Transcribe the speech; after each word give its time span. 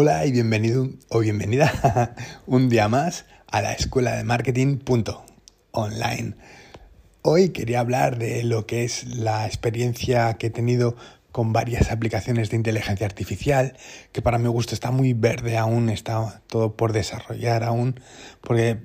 Hola 0.00 0.24
y 0.26 0.30
bienvenido 0.30 0.88
o 1.08 1.18
bienvenida 1.18 2.14
un 2.46 2.68
día 2.68 2.88
más 2.88 3.24
a 3.48 3.62
la 3.62 3.72
escuela 3.72 4.14
de 4.14 4.22
marketing 4.22 4.78
online. 5.72 6.36
Hoy 7.22 7.48
quería 7.48 7.80
hablar 7.80 8.16
de 8.16 8.44
lo 8.44 8.64
que 8.64 8.84
es 8.84 9.02
la 9.08 9.44
experiencia 9.44 10.34
que 10.34 10.46
he 10.46 10.50
tenido 10.50 10.94
con 11.32 11.52
varias 11.52 11.90
aplicaciones 11.90 12.48
de 12.50 12.54
inteligencia 12.54 13.06
artificial, 13.06 13.76
que 14.12 14.22
para 14.22 14.38
mi 14.38 14.46
gusto 14.46 14.72
está 14.72 14.92
muy 14.92 15.14
verde 15.14 15.58
aún, 15.58 15.88
está 15.88 16.42
todo 16.46 16.76
por 16.76 16.92
desarrollar 16.92 17.64
aún, 17.64 17.98
porque 18.40 18.78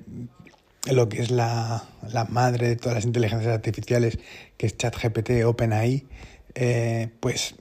lo 0.90 1.08
que 1.08 1.22
es 1.22 1.30
la, 1.30 1.84
madre 2.28 2.70
de 2.70 2.74
todas 2.74 2.96
las 2.96 3.04
inteligencias 3.04 3.54
artificiales, 3.54 4.18
que 4.56 4.66
es 4.66 4.76
ChatGPT, 4.76 5.44
OpenAI, 5.44 6.08
eh, 6.56 7.10
pues 7.20 7.54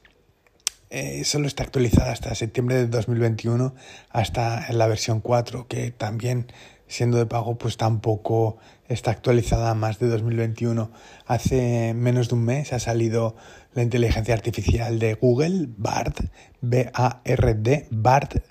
eh, 0.93 1.23
solo 1.23 1.47
está 1.47 1.63
actualizada 1.63 2.11
hasta 2.11 2.35
septiembre 2.35 2.75
de 2.75 2.85
2021, 2.85 3.73
hasta 4.11 4.71
la 4.71 4.85
versión 4.85 5.21
4, 5.21 5.67
que 5.67 5.89
también 5.89 6.45
siendo 6.85 7.17
de 7.17 7.25
pago, 7.25 7.57
pues 7.57 7.77
tampoco 7.77 8.57
está 8.87 9.09
actualizada 9.09 9.73
más 9.73 9.97
de 9.97 10.07
2021. 10.07 10.91
Hace 11.25 11.95
menos 11.95 12.29
de 12.29 12.35
un 12.35 12.45
mes 12.45 12.73
ha 12.73 12.79
salido 12.79 13.35
la 13.73 13.81
inteligencia 13.81 14.35
artificial 14.35 14.99
de 14.99 15.15
Google, 15.15 15.65
BARD, 15.75 16.29
B-A-R-D, 16.61 17.87
BARD, 17.89 18.43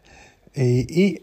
y, 0.57 1.23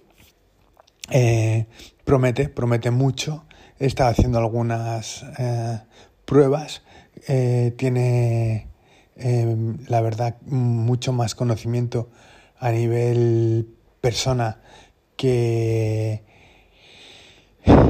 eh, 1.12 1.66
promete, 2.06 2.48
promete 2.48 2.92
mucho. 2.92 3.44
He 3.78 3.88
estado 3.88 4.12
haciendo 4.12 4.38
algunas 4.38 5.26
eh, 5.38 5.82
pruebas. 6.24 6.82
tiene 7.76 8.69
Em, 9.22 9.78
la 9.88 10.00
verdad, 10.00 10.38
mucho 10.46 11.12
más 11.12 11.36
conocimiento 11.36 12.10
a 12.58 12.72
nivel 12.72 13.68
persona 14.00 14.62
que 15.18 16.24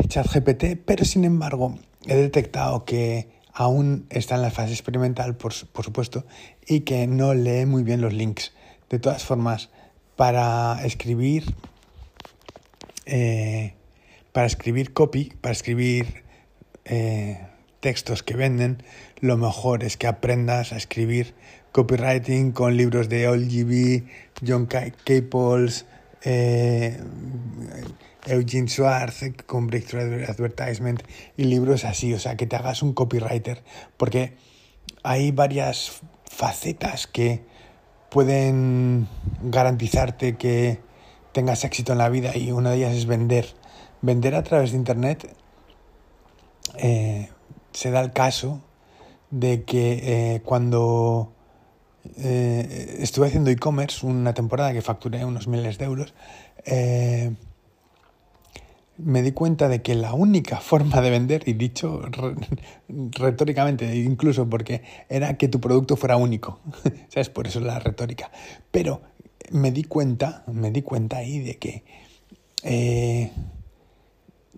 ChatGPT, 0.08 0.82
pero 0.84 1.06
sin 1.06 1.26
embargo 1.26 1.78
he 2.08 2.16
detectado 2.16 2.84
que 2.84 3.30
aún 3.54 4.08
está 4.10 4.36
en 4.36 4.42
la 4.42 4.50
fase 4.50 4.74
experimental, 4.74 5.36
por, 5.36 5.54
supuesto, 5.54 6.26
y 6.66 6.80
que 6.80 7.06
no 7.06 7.36
lee 7.36 7.68
muy 7.68 7.84
bien 7.84 8.02
los 8.02 8.14
links. 8.14 8.54
De 8.90 8.98
todas 8.98 9.24
formas, 9.24 9.70
para 10.16 10.84
escribir, 10.84 11.54
eh, 13.06 13.76
para 14.32 14.48
escribir 14.48 14.94
copy, 14.94 15.32
para 15.42 15.52
escribir 15.52 16.24
eh, 16.86 17.40
textos 17.80 18.24
que 18.24 18.36
venden, 18.36 18.84
lo 19.20 19.38
mejor 19.38 19.84
es 19.84 19.98
que 19.98 20.08
aprendas 20.08 20.74
a 20.74 20.78
escribir 20.78 21.34
copywriting 21.72 22.52
con 22.52 22.76
libros 22.78 23.10
de 23.10 23.28
OLGB, 23.28 24.04
John 24.46 24.66
Caples, 24.68 25.86
eh, 26.24 27.00
Eugene 28.26 28.68
Schwartz 28.68 29.24
con 29.46 29.68
Breakthrough 29.68 30.30
Advertisement 30.30 31.02
y 31.38 31.46
libros 31.46 31.86
así, 31.86 32.14
o 32.14 32.20
sea, 32.20 32.36
que 32.36 32.48
te 32.48 32.56
hagas 32.56 32.84
un 32.84 32.94
copywriter, 32.94 33.64
porque 33.98 34.34
hay 35.04 35.32
varias 35.32 36.02
facetas 36.26 37.08
que 37.08 37.44
pueden 38.10 39.08
garantizarte 39.44 40.36
que 40.36 40.80
tengas 41.32 41.64
éxito 41.64 41.94
en 41.94 42.00
la 42.00 42.10
vida 42.10 42.36
y 42.36 42.52
una 42.52 42.72
de 42.72 42.78
ellas 42.78 42.96
es 42.96 43.06
vender. 43.06 43.48
Vender 44.02 44.36
a 44.36 44.44
través 44.44 44.72
de 44.72 44.78
Internet 44.78 45.36
eh, 46.78 47.30
se 47.72 47.92
da 47.92 48.02
el 48.02 48.12
caso 48.12 48.62
de 49.32 49.64
que 49.64 50.36
eh, 50.36 50.42
cuando 50.42 51.34
eh, 52.18 52.98
estuve 53.00 53.28
haciendo 53.28 53.50
e-commerce 53.50 54.06
una 54.06 54.34
temporada 54.34 54.74
que 54.74 54.82
facturé 54.82 55.26
unos 55.26 55.48
miles 55.48 55.78
de 55.78 55.86
euros, 55.86 56.14
eh, 56.66 57.32
me 58.98 59.22
di 59.22 59.32
cuenta 59.32 59.70
de 59.70 59.82
que 59.82 59.96
la 59.96 60.14
única 60.14 60.58
forma 60.62 61.02
de 61.02 61.10
vender, 61.10 61.44
y 61.48 61.54
dicho 61.54 62.02
retóricamente 62.88 63.96
incluso 63.96 64.50
porque 64.50 64.84
era 65.10 65.38
que 65.38 65.48
tu 65.48 65.60
producto 65.60 65.96
fuera 65.96 66.18
único, 66.18 66.60
¿sabes? 67.10 67.30
Por 67.30 67.48
eso 67.48 67.60
la 67.60 67.80
retórica. 67.80 68.32
Pero 68.72 69.02
me 69.52 69.72
di 69.72 69.84
cuenta, 69.84 70.44
me 70.48 70.72
di 70.72 70.82
cuenta 70.82 71.18
ahí 71.18 71.40
de 71.40 71.58
que 71.58 71.84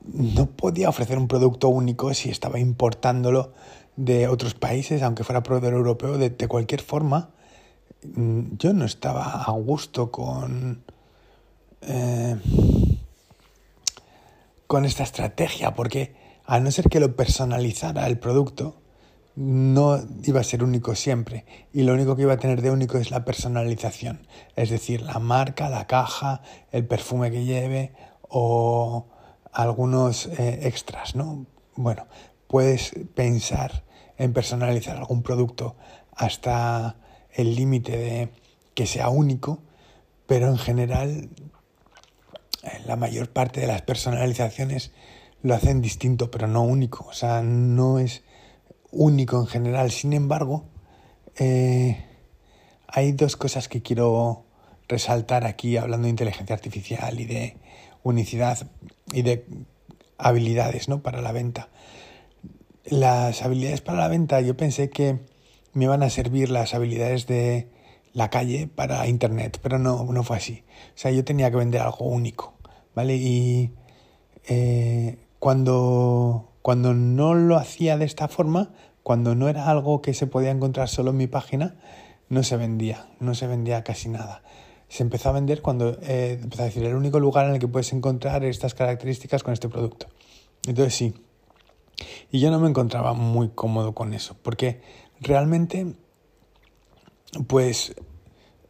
no 0.05 0.47
podía 0.47 0.89
ofrecer 0.89 1.17
un 1.17 1.27
producto 1.27 1.69
único 1.69 2.13
si 2.13 2.29
estaba 2.29 2.59
importándolo 2.59 3.53
de 3.95 4.27
otros 4.27 4.53
países, 4.53 5.01
aunque 5.03 5.23
fuera 5.23 5.43
proveedor 5.43 5.73
europeo, 5.73 6.17
de, 6.17 6.47
cualquier 6.47 6.81
forma, 6.81 7.31
mm, 8.15 8.57
yo 8.57 8.73
no 8.73 8.85
estaba 8.85 9.43
a 9.43 9.51
gusto 9.51 10.11
con, 10.11 10.83
eh, 11.81 12.35
con 14.67 14.85
esta 14.85 15.03
estrategia, 15.03 15.75
porque 15.75 16.15
a 16.45 16.59
no 16.59 16.71
ser 16.71 16.89
que 16.89 16.99
lo 16.99 17.15
personalizara 17.15 18.07
el 18.07 18.17
producto, 18.17 18.81
no 19.35 19.97
iba 20.23 20.41
a 20.41 20.43
ser 20.43 20.63
único 20.63 20.95
siempre. 20.95 21.45
Y 21.73 21.83
lo 21.83 21.93
único 21.93 22.15
que 22.15 22.23
iba 22.23 22.33
a 22.33 22.37
tener 22.37 22.61
de 22.61 22.71
único 22.71 22.97
es 22.97 23.11
la 23.11 23.23
personalización, 23.23 24.27
es 24.55 24.69
decir, 24.69 25.01
la 25.01 25.19
marca, 25.19 25.69
la 25.69 25.87
caja, 25.87 26.41
el 26.71 26.85
perfume 26.85 27.31
que 27.31 27.45
lleve 27.45 27.93
o 28.27 29.07
algunos 29.51 30.27
eh, 30.27 30.59
extras, 30.63 31.15
¿no? 31.15 31.45
Bueno, 31.75 32.07
puedes 32.47 32.93
pensar 33.15 33.83
en 34.17 34.33
personalizar 34.33 34.97
algún 34.97 35.23
producto 35.23 35.75
hasta 36.15 36.97
el 37.31 37.55
límite 37.55 37.97
de 37.97 38.29
que 38.73 38.85
sea 38.85 39.09
único, 39.09 39.59
pero 40.27 40.47
en 40.47 40.57
general 40.57 41.29
la 42.85 42.95
mayor 42.95 43.29
parte 43.29 43.61
de 43.61 43.67
las 43.67 43.81
personalizaciones 43.81 44.91
lo 45.41 45.55
hacen 45.55 45.81
distinto, 45.81 46.29
pero 46.29 46.47
no 46.47 46.61
único, 46.61 47.05
o 47.07 47.13
sea, 47.13 47.41
no 47.41 47.99
es 47.99 48.23
único 48.91 49.39
en 49.39 49.47
general. 49.47 49.91
Sin 49.91 50.13
embargo, 50.13 50.65
eh, 51.37 52.05
hay 52.87 53.13
dos 53.13 53.37
cosas 53.37 53.67
que 53.67 53.81
quiero 53.81 54.45
resaltar 54.87 55.45
aquí 55.45 55.77
hablando 55.77 56.05
de 56.05 56.11
inteligencia 56.11 56.53
artificial 56.53 57.19
y 57.19 57.25
de 57.25 57.57
unicidad 58.03 58.67
y 59.11 59.21
de 59.21 59.45
habilidades 60.17 60.89
¿no? 60.89 61.01
para 61.01 61.21
la 61.21 61.31
venta. 61.31 61.69
Las 62.85 63.41
habilidades 63.43 63.81
para 63.81 63.99
la 63.99 64.07
venta 64.07 64.41
yo 64.41 64.57
pensé 64.57 64.89
que 64.89 65.19
me 65.73 65.85
iban 65.85 66.03
a 66.03 66.09
servir 66.09 66.49
las 66.49 66.73
habilidades 66.73 67.27
de 67.27 67.69
la 68.13 68.29
calle 68.29 68.67
para 68.67 69.07
internet, 69.07 69.59
pero 69.61 69.79
no, 69.79 70.05
no 70.11 70.23
fue 70.23 70.37
así. 70.37 70.63
O 70.95 70.97
sea, 70.97 71.11
yo 71.11 71.23
tenía 71.23 71.49
que 71.49 71.57
vender 71.57 71.81
algo 71.81 72.05
único, 72.05 72.53
¿vale? 72.93 73.15
Y 73.15 73.71
eh, 74.47 75.17
cuando, 75.39 76.51
cuando 76.61 76.93
no 76.93 77.35
lo 77.35 77.55
hacía 77.55 77.97
de 77.97 78.05
esta 78.05 78.27
forma, 78.27 78.73
cuando 79.03 79.35
no 79.35 79.47
era 79.47 79.69
algo 79.69 80.01
que 80.01 80.13
se 80.13 80.27
podía 80.27 80.51
encontrar 80.51 80.89
solo 80.89 81.11
en 81.11 81.17
mi 81.17 81.27
página, 81.27 81.75
no 82.29 82.43
se 82.43 82.57
vendía, 82.57 83.07
no 83.19 83.33
se 83.35 83.47
vendía 83.47 83.83
casi 83.83 84.09
nada 84.09 84.41
se 84.91 85.03
empezó 85.03 85.29
a 85.29 85.31
vender 85.31 85.61
cuando 85.61 85.97
eh, 86.01 86.37
empezó 86.43 86.63
a 86.63 86.65
decir 86.65 86.83
el 86.83 86.95
único 86.95 87.17
lugar 87.17 87.47
en 87.47 87.53
el 87.53 87.59
que 87.59 87.67
puedes 87.69 87.93
encontrar 87.93 88.43
estas 88.43 88.73
características 88.73 89.41
con 89.41 89.53
este 89.53 89.69
producto. 89.69 90.07
Entonces 90.67 90.93
sí. 90.93 91.13
Y 92.29 92.41
yo 92.41 92.51
no 92.51 92.59
me 92.59 92.67
encontraba 92.67 93.13
muy 93.13 93.47
cómodo 93.49 93.93
con 93.93 94.13
eso, 94.13 94.35
porque 94.43 94.81
realmente, 95.21 95.95
pues, 97.47 97.95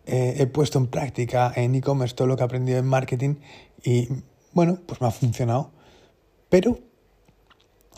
eh, 0.06 0.36
he 0.38 0.46
puesto 0.46 0.78
en 0.78 0.88
práctica 0.88 1.52
en 1.56 1.74
e-commerce 1.74 2.14
todo 2.14 2.28
lo 2.28 2.36
que 2.36 2.44
he 2.44 2.46
aprendido 2.46 2.78
en 2.78 2.86
marketing 2.86 3.38
y, 3.84 4.08
bueno, 4.54 4.78
pues 4.86 5.02
me 5.02 5.08
ha 5.08 5.12
funcionado. 5.12 5.72
Pero 6.50 6.78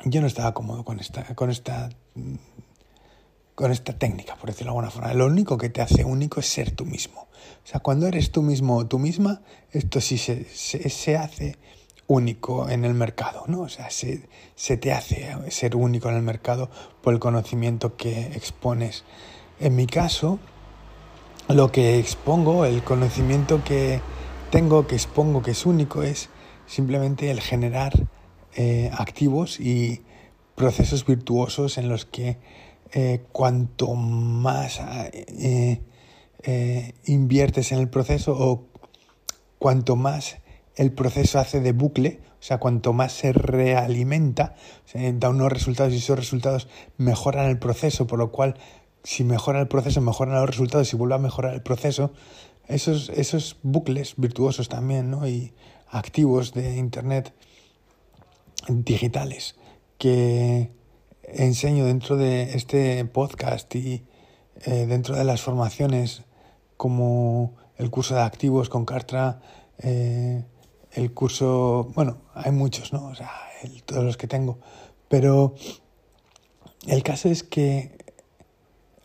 yo 0.05 0.21
no 0.21 0.27
estaba 0.27 0.53
cómodo 0.53 0.85
con 0.85 1.01
esta, 1.01 1.35
con 1.35 1.49
esta 1.49 1.89
con 3.55 3.71
esta 3.71 3.97
técnica, 3.97 4.35
por 4.35 4.49
decirlo 4.49 4.71
de 4.71 4.77
alguna 4.77 4.91
forma. 4.91 5.13
Lo 5.13 5.25
único 5.27 5.57
que 5.57 5.69
te 5.69 5.81
hace 5.81 6.03
único 6.03 6.39
es 6.39 6.47
ser 6.47 6.71
tú 6.71 6.85
mismo. 6.85 7.27
O 7.63 7.67
sea, 7.67 7.79
cuando 7.79 8.07
eres 8.07 8.31
tú 8.31 8.41
mismo 8.41 8.77
o 8.77 8.85
tú 8.85 8.99
misma, 8.99 9.41
esto 9.71 10.01
sí 10.01 10.17
se, 10.17 10.45
se, 10.45 11.17
hace 11.17 11.57
único 12.07 12.69
en 12.69 12.83
el 12.83 12.93
mercado, 12.93 13.43
¿no? 13.47 13.61
O 13.61 13.69
sea, 13.69 13.89
se, 13.89 14.27
se, 14.55 14.77
te 14.77 14.91
hace 14.91 15.35
ser 15.49 15.75
único 15.75 16.09
en 16.09 16.15
el 16.15 16.23
mercado 16.23 16.69
por 17.01 17.13
el 17.13 17.19
conocimiento 17.19 17.95
que 17.95 18.27
expones. 18.35 19.03
En 19.59 19.75
mi 19.75 19.87
caso, 19.87 20.39
lo 21.47 21.71
que 21.71 21.99
expongo, 21.99 22.65
el 22.65 22.83
conocimiento 22.83 23.63
que 23.63 24.01
tengo, 24.49 24.87
que 24.87 24.95
expongo, 24.95 25.41
que 25.41 25.51
es 25.51 25.65
único, 25.65 26.03
es 26.03 26.29
simplemente 26.65 27.31
el 27.31 27.39
generar 27.39 27.93
eh, 28.55 28.91
activos 28.93 29.59
y 29.59 30.01
procesos 30.55 31.05
virtuosos 31.05 31.77
en 31.77 31.89
los 31.89 32.05
que 32.05 32.37
eh, 32.95 33.25
cuanto 33.31 33.95
más 33.95 34.79
eh, 34.79 35.81
eh, 36.43 36.93
inviertes 37.05 37.71
en 37.71 37.79
el 37.79 37.89
proceso 37.89 38.33
o 38.37 38.67
cuanto 39.57 39.95
más 39.95 40.37
el 40.75 40.91
proceso 40.91 41.39
hace 41.39 41.59
de 41.59 41.71
bucle, 41.71 42.19
o 42.39 42.43
sea, 42.43 42.59
cuanto 42.59 42.93
más 42.93 43.13
se 43.13 43.33
realimenta, 43.33 44.53
da 44.93 45.29
unos 45.29 45.51
resultados 45.51 45.93
y 45.93 45.97
esos 45.97 46.19
resultados 46.19 46.67
mejoran 46.97 47.49
el 47.49 47.57
proceso, 47.57 48.05
por 48.05 48.19
lo 48.19 48.31
cual 48.31 48.59
si 49.03 49.23
mejora 49.23 49.59
el 49.59 49.67
proceso, 49.67 49.99
mejoran 49.99 50.35
los 50.35 50.49
resultados, 50.49 50.87
si 50.87 50.95
vuelve 50.95 51.15
a 51.15 51.19
mejorar 51.19 51.55
el 51.55 51.63
proceso, 51.63 52.13
esos, 52.67 53.09
esos 53.09 53.57
bucles 53.63 54.13
virtuosos 54.17 54.69
también, 54.69 55.09
¿no? 55.09 55.27
Y 55.27 55.53
activos 55.89 56.53
de 56.53 56.77
Internet 56.77 57.33
digitales 58.67 59.55
que 59.97 60.69
enseño 61.23 61.85
dentro 61.85 62.17
de 62.17 62.55
este 62.55 63.03
podcast 63.05 63.73
y 63.75 64.03
eh, 64.65 64.85
dentro 64.85 65.15
de 65.15 65.23
las 65.23 65.41
formaciones 65.41 66.23
como 66.77 67.55
el 67.77 67.89
curso 67.89 68.15
de 68.15 68.21
activos 68.21 68.69
con 68.69 68.85
Cartra, 68.85 69.41
eh, 69.79 70.43
el 70.91 71.13
curso, 71.13 71.91
bueno, 71.95 72.17
hay 72.33 72.51
muchos, 72.51 72.93
¿no? 72.93 73.05
O 73.07 73.15
sea, 73.15 73.31
todos 73.85 74.03
los 74.03 74.17
que 74.17 74.27
tengo, 74.27 74.59
pero 75.07 75.55
el 76.87 77.03
caso 77.03 77.29
es 77.29 77.43
que 77.43 77.97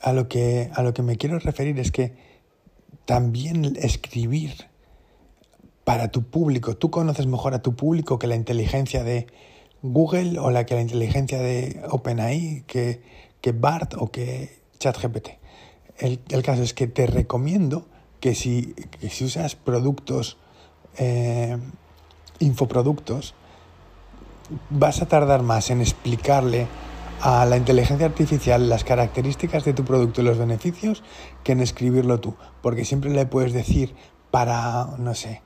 a 0.01 0.13
lo 0.13 0.29
que 0.29 0.71
a 0.75 0.83
lo 0.83 0.95
que 0.95 1.03
me 1.03 1.17
quiero 1.17 1.39
referir 1.39 1.79
es 1.79 1.91
que 1.91 2.15
también 3.05 3.77
escribir 3.81 4.69
para 5.85 6.09
tu 6.09 6.25
público, 6.25 6.77
tú 6.77 6.91
conoces 6.91 7.27
mejor 7.27 7.55
a 7.55 7.63
tu 7.63 7.75
público 7.75 8.19
que 8.19 8.27
la 8.27 8.37
inteligencia 8.37 9.03
de 9.03 9.27
Google 9.83 10.39
o 10.39 10.51
la 10.51 10.67
que 10.67 10.75
la 10.75 10.83
inteligencia 10.83 11.39
de 11.39 11.83
OpenAI, 11.91 12.65
que, 12.67 13.01
que 13.41 13.53
BART 13.53 13.95
o 13.99 14.11
que 14.11 14.59
ChatGPT. 14.79 15.29
El, 15.99 16.21
el 16.31 16.43
caso 16.43 16.63
es 16.63 16.75
que 16.75 16.87
te 16.87 17.07
recomiendo 17.07 17.87
que 18.21 18.35
si, 18.35 18.75
si 19.09 19.25
usas 19.25 19.55
productos, 19.55 20.39
eh, 20.97 21.57
infoproductos, 22.41 23.35
vas 24.71 25.03
a 25.03 25.07
tardar 25.07 25.43
más 25.43 25.71
en 25.71 25.81
explicarle 25.81 26.67
a 27.21 27.45
la 27.47 27.57
inteligencia 27.57 28.07
artificial 28.07 28.69
las 28.69 28.85
características 28.85 29.65
de 29.65 29.75
tu 29.75 29.85
producto 29.85 30.21
y 30.21 30.25
los 30.25 30.39
beneficios 30.39 31.03
que 31.43 31.53
en 31.53 31.61
escribirlo 31.61 32.21
tú. 32.21 32.37
Porque 32.63 32.85
siempre 32.85 33.11
le 33.11 33.27
puedes 33.27 33.53
decir 33.53 33.95
para, 34.31 34.97
no 34.99 35.15
sé, 35.15 35.43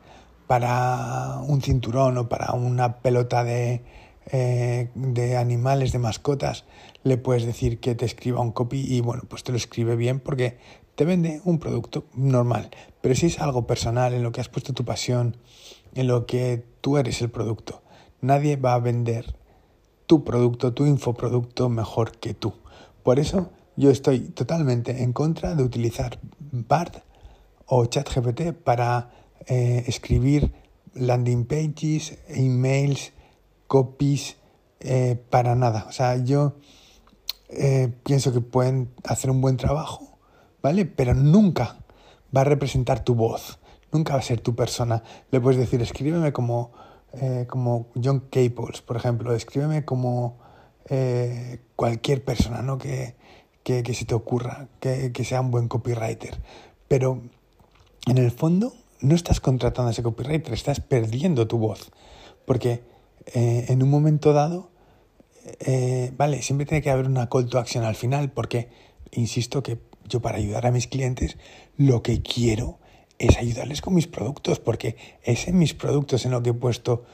para 0.46 1.38
un 1.46 1.62
cinturón 1.62 2.19
o 2.19 2.28
para 2.28 2.52
una 2.52 2.99
pelota 2.99 3.43
de, 3.43 3.82
eh, 4.30 4.88
de 4.94 5.36
animales, 5.36 5.92
de 5.92 5.98
mascotas, 5.98 6.64
le 7.02 7.16
puedes 7.16 7.44
decir 7.44 7.80
que 7.80 7.94
te 7.94 8.04
escriba 8.04 8.40
un 8.40 8.52
copy 8.52 8.80
y 8.80 9.00
bueno, 9.00 9.22
pues 9.28 9.42
te 9.42 9.52
lo 9.52 9.58
escribe 9.58 9.96
bien 9.96 10.20
porque 10.20 10.58
te 10.94 11.04
vende 11.04 11.40
un 11.44 11.58
producto 11.58 12.04
normal. 12.14 12.70
Pero 13.00 13.14
si 13.14 13.26
es 13.26 13.40
algo 13.40 13.66
personal, 13.66 14.14
en 14.14 14.22
lo 14.22 14.32
que 14.32 14.40
has 14.40 14.48
puesto 14.48 14.72
tu 14.72 14.84
pasión, 14.84 15.36
en 15.94 16.06
lo 16.06 16.26
que 16.26 16.64
tú 16.80 16.98
eres 16.98 17.20
el 17.22 17.30
producto, 17.30 17.82
nadie 18.20 18.56
va 18.56 18.74
a 18.74 18.78
vender 18.78 19.34
tu 20.06 20.25
producto, 20.25 20.72
tu 20.72 20.86
infoproducto 20.86 21.68
mejor 21.68 22.18
que 22.18 22.34
tú. 22.34 22.54
Por 23.02 23.18
eso 23.18 23.50
yo 23.76 23.90
estoy 23.90 24.20
totalmente 24.20 25.02
en 25.02 25.12
contra 25.12 25.54
de 25.54 25.62
utilizar 25.62 26.18
BART 26.38 27.02
o 27.66 27.86
ChatGPT 27.86 28.52
para 28.52 29.10
eh, 29.46 29.84
escribir 29.86 30.52
landing 30.94 31.46
pages, 31.46 32.18
emails, 32.28 33.12
copies, 33.72 34.36
eh, 34.80 35.16
para 35.30 35.54
nada. 35.54 35.86
O 35.88 35.92
sea, 35.92 36.19
yo 36.22 36.56
eh, 37.48 37.90
pienso 38.04 38.30
que 38.30 38.42
pueden 38.42 38.92
hacer 39.04 39.30
un 39.30 39.40
buen 39.40 39.56
trajo, 39.56 40.19
¿vale? 40.60 40.84
Pero 40.84 41.14
nunca 41.14 41.78
va 42.36 42.42
a 42.42 42.44
representar 42.44 43.02
tu 43.02 43.14
voz, 43.14 43.60
nunca 43.90 44.12
va 44.12 44.19
a 44.19 44.22
ser 44.22 44.42
tu 44.42 44.54
persona. 44.54 45.02
Le 45.30 45.40
puedes 45.40 45.58
decir, 45.58 45.80
escríbeme 45.80 46.34
como, 46.34 46.72
como 47.48 47.86
John 47.94 48.20
Caples, 48.30 48.82
por 48.82 48.98
ejemplo, 48.98 49.34
escríbeme 49.34 49.86
como 49.86 50.36
cualquier 51.75 52.22
persona, 52.22 52.60
¿no? 52.60 52.76
Que, 52.76 53.16
que, 53.62 53.82
que 53.82 53.94
se 53.94 54.04
te 54.04 54.14
ocurra, 54.14 54.68
que, 54.80 55.12
que 55.12 55.25
sea 55.25 55.40
un 55.40 55.50
buen 55.50 55.68
copywriter. 55.68 56.38
Pero 56.88 57.22
en 58.06 58.18
el 58.18 58.32
fondo 58.32 58.75
no 59.00 59.14
estás 59.14 59.40
contratando 59.40 59.88
a 59.88 59.92
ese 59.92 60.02
copywriter, 60.02 60.52
estás 60.52 60.80
perdiendo 60.80 61.46
tu 61.46 61.56
voz. 61.56 61.90
Porque 62.44 62.91
eh, 63.26 63.66
en 63.69 63.82
un 63.82 63.90
momento 63.90 64.32
dado, 64.32 64.70
eh, 65.60 66.12
vale, 66.16 66.42
siempre 66.42 66.66
tiene 66.66 66.82
que 66.82 66.90
haber 66.90 67.06
una 67.06 67.28
call 67.28 67.48
to 67.48 67.58
action 67.58 67.84
al 67.84 67.94
final, 67.94 68.30
porque 68.30 68.69
insisto 69.12 69.62
que 69.62 69.78
yo 70.08 70.20
para 70.20 70.38
ayudar 70.38 70.66
a 70.66 70.70
mis 70.70 70.86
clientes 70.86 71.36
lo 71.76 72.02
que 72.02 72.22
quiero 72.22 72.78
es 73.19 73.36
ayudarles 73.36 73.80
con 73.80 73.94
mis 73.94 74.06
productos, 74.06 74.58
porque 74.58 74.96
es 75.22 75.48
en 75.48 75.58
mis 75.58 75.74
productos 75.74 76.24
en 76.24 76.32
lo 76.32 76.42
que 76.42 76.50
he 76.50 76.54
puesto 76.54 77.04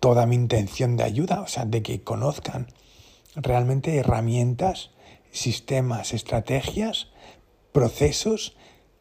toda 0.00 0.26
mi 0.26 0.36
intención 0.36 0.96
de 0.96 1.04
ayuda, 1.04 1.40
o 1.40 1.48
sea, 1.48 1.64
de 1.64 1.82
que 1.82 2.02
conozcan 2.02 2.68
realmente 3.34 3.96
herramientas, 3.96 4.90
sistemas, 5.32 6.14
estrategias, 6.14 7.08
procesos 7.72 8.56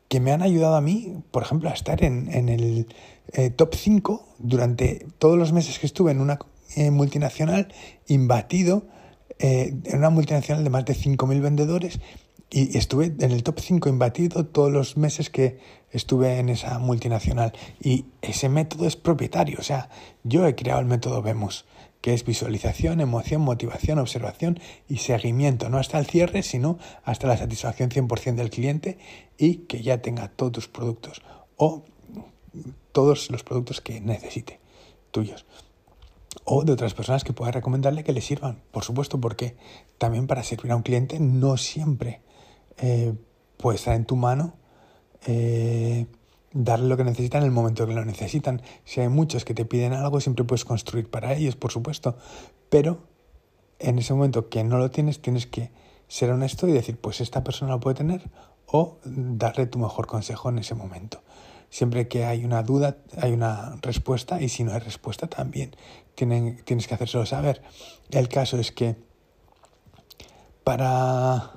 que 0.08 0.20
me 0.20 0.32
han 0.32 0.42
ayudado 0.42 0.76
a 0.76 0.82
mí, 0.82 1.24
por 1.32 1.44
ejemplo, 1.44 1.70
a 1.70 1.74
estar 1.74 2.04
en, 2.04 2.32
en 2.32 2.50
el 2.50 2.88
eh, 3.34 3.50
top 3.50 3.76
5 3.76 4.36
durante 4.40 5.08
todos 5.18 5.38
los 5.38 5.52
meses 5.52 5.80
que 5.80 5.88
estuve 5.88 6.12
en 6.12 6.22
una 6.22 6.40
eh, 6.76 6.92
multinacional, 6.92 7.74
imbatido, 8.08 8.88
eh, 9.40 9.74
en 9.84 9.98
una 9.98 10.10
multinacional 10.10 10.64
de 10.64 10.70
más 10.70 10.86
de 10.86 10.94
5.000 10.94 11.42
vendedores, 11.42 12.00
y 12.52 12.78
estuve 12.78 13.16
en 13.20 13.32
el 13.32 13.44
top 13.44 13.60
5 13.60 13.90
imbatido 13.90 14.46
todos 14.46 14.72
los 14.72 14.98
meses 14.98 15.30
que 15.30 15.58
estuve 15.92 16.38
en 16.38 16.50
esa 16.50 16.78
multinacional. 16.80 17.54
Y 17.82 18.06
ese 18.22 18.50
método 18.50 18.86
es 18.86 18.96
propietario, 18.96 19.58
o 19.60 19.64
sea, 19.64 19.90
yo 20.24 20.46
he 20.46 20.56
creado 20.56 20.80
el 20.80 20.86
método 20.86 21.22
Vemos 21.22 21.66
que 22.06 22.14
es 22.14 22.24
visualización, 22.24 23.02
emoción, 23.02 23.42
motivación, 23.42 23.98
observación 23.98 24.60
y 24.88 24.98
seguimiento, 24.98 25.70
no 25.70 25.80
hasta 25.80 25.98
el 25.98 26.06
cierre, 26.06 26.44
sino 26.44 26.78
hasta 27.04 27.26
la 27.26 27.36
satisfacción 27.36 27.90
100% 27.90 28.36
del 28.36 28.52
cliente 28.52 29.00
y 29.40 29.66
que 29.66 29.82
ya 29.82 30.04
tenga 30.04 30.28
todos 30.28 30.52
tus 30.52 30.68
productos 30.68 31.24
o 31.58 31.84
todos 32.92 33.32
los 33.32 33.44
productos 33.44 33.82
que 33.82 34.02
necesite 34.02 34.60
tuyos. 35.10 35.48
O 36.44 36.64
de 36.64 36.74
otras 36.74 36.94
personas 36.94 37.24
que 37.24 37.34
pueda 37.34 37.52
recomendarle 37.52 38.04
que 38.04 38.14
le 38.14 38.22
sirvan, 38.22 38.62
por 38.70 38.84
supuesto, 38.84 39.20
porque 39.20 39.56
también 39.98 40.28
para 40.28 40.44
servir 40.44 40.74
a 40.74 40.76
un 40.76 40.84
cliente 40.84 41.20
no 41.20 41.58
siempre 41.58 42.22
eh, 42.78 43.16
puede 43.58 43.78
estar 43.78 43.96
en 43.96 44.06
tu 44.06 44.16
mano 44.16 44.54
eh, 45.26 46.06
darle 46.56 46.88
lo 46.88 46.98
que 46.98 47.04
necesitan 47.04 47.42
en 47.42 47.48
el 47.48 47.52
momento 47.52 47.86
que 47.86 47.94
lo 47.94 48.06
necesitan. 48.06 48.62
Si 48.86 49.02
hay 49.02 49.10
muchos 49.10 49.44
que 49.44 49.54
te 49.54 49.66
piden 49.66 49.94
algo, 49.94 50.22
siempre 50.22 50.46
puedes 50.46 50.64
construir 50.64 51.10
para 51.10 51.34
ellos, 51.34 51.56
por 51.58 51.72
supuesto. 51.72 52.18
Pero 52.70 53.04
en 53.78 54.00
ese 54.00 54.14
momento 54.14 54.48
que 54.48 54.64
no 54.64 54.78
lo 54.78 54.90
tienes, 54.90 55.22
tienes 55.22 55.46
que 55.46 55.70
ser 56.08 56.32
honesto 56.32 56.68
y 56.68 56.72
decir, 56.72 56.98
pues 56.98 57.20
esta 57.20 57.44
persona 57.44 57.74
lo 57.74 57.82
puede 57.82 57.98
tener 57.98 58.30
o 58.68 58.98
darle 59.04 59.68
tu 59.68 59.80
mejor 59.80 60.08
consejo 60.08 60.50
en 60.50 60.60
ese 60.60 60.76
momento. 60.76 61.22
Siempre 61.70 62.08
que 62.08 62.24
hay 62.24 62.46
una 62.46 62.64
duda, 62.64 62.98
hay 63.18 63.34
una 63.34 63.76
respuesta 63.82 64.42
y 64.42 64.48
si 64.48 64.64
no 64.64 64.72
hay 64.72 64.80
respuesta 64.80 65.28
también 65.28 65.76
tienen, 66.16 66.64
tienes 66.64 66.88
que 66.88 66.94
hacérselo 66.94 67.26
saber. 67.26 67.62
El 68.12 68.30
caso 68.30 68.58
es 68.58 68.72
que 68.72 68.96
para, 70.64 71.52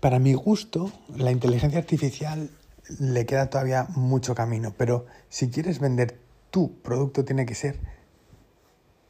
para 0.00 0.18
mi 0.18 0.34
gusto, 0.34 0.92
la 1.16 1.32
inteligencia 1.32 1.78
artificial 1.78 2.50
le 2.98 3.26
queda 3.26 3.50
todavía 3.50 3.86
mucho 3.94 4.34
camino, 4.34 4.74
pero 4.76 5.06
si 5.28 5.50
quieres 5.50 5.78
vender 5.78 6.18
tu 6.50 6.80
producto 6.80 7.24
tiene 7.24 7.46
que 7.46 7.54
ser 7.54 7.80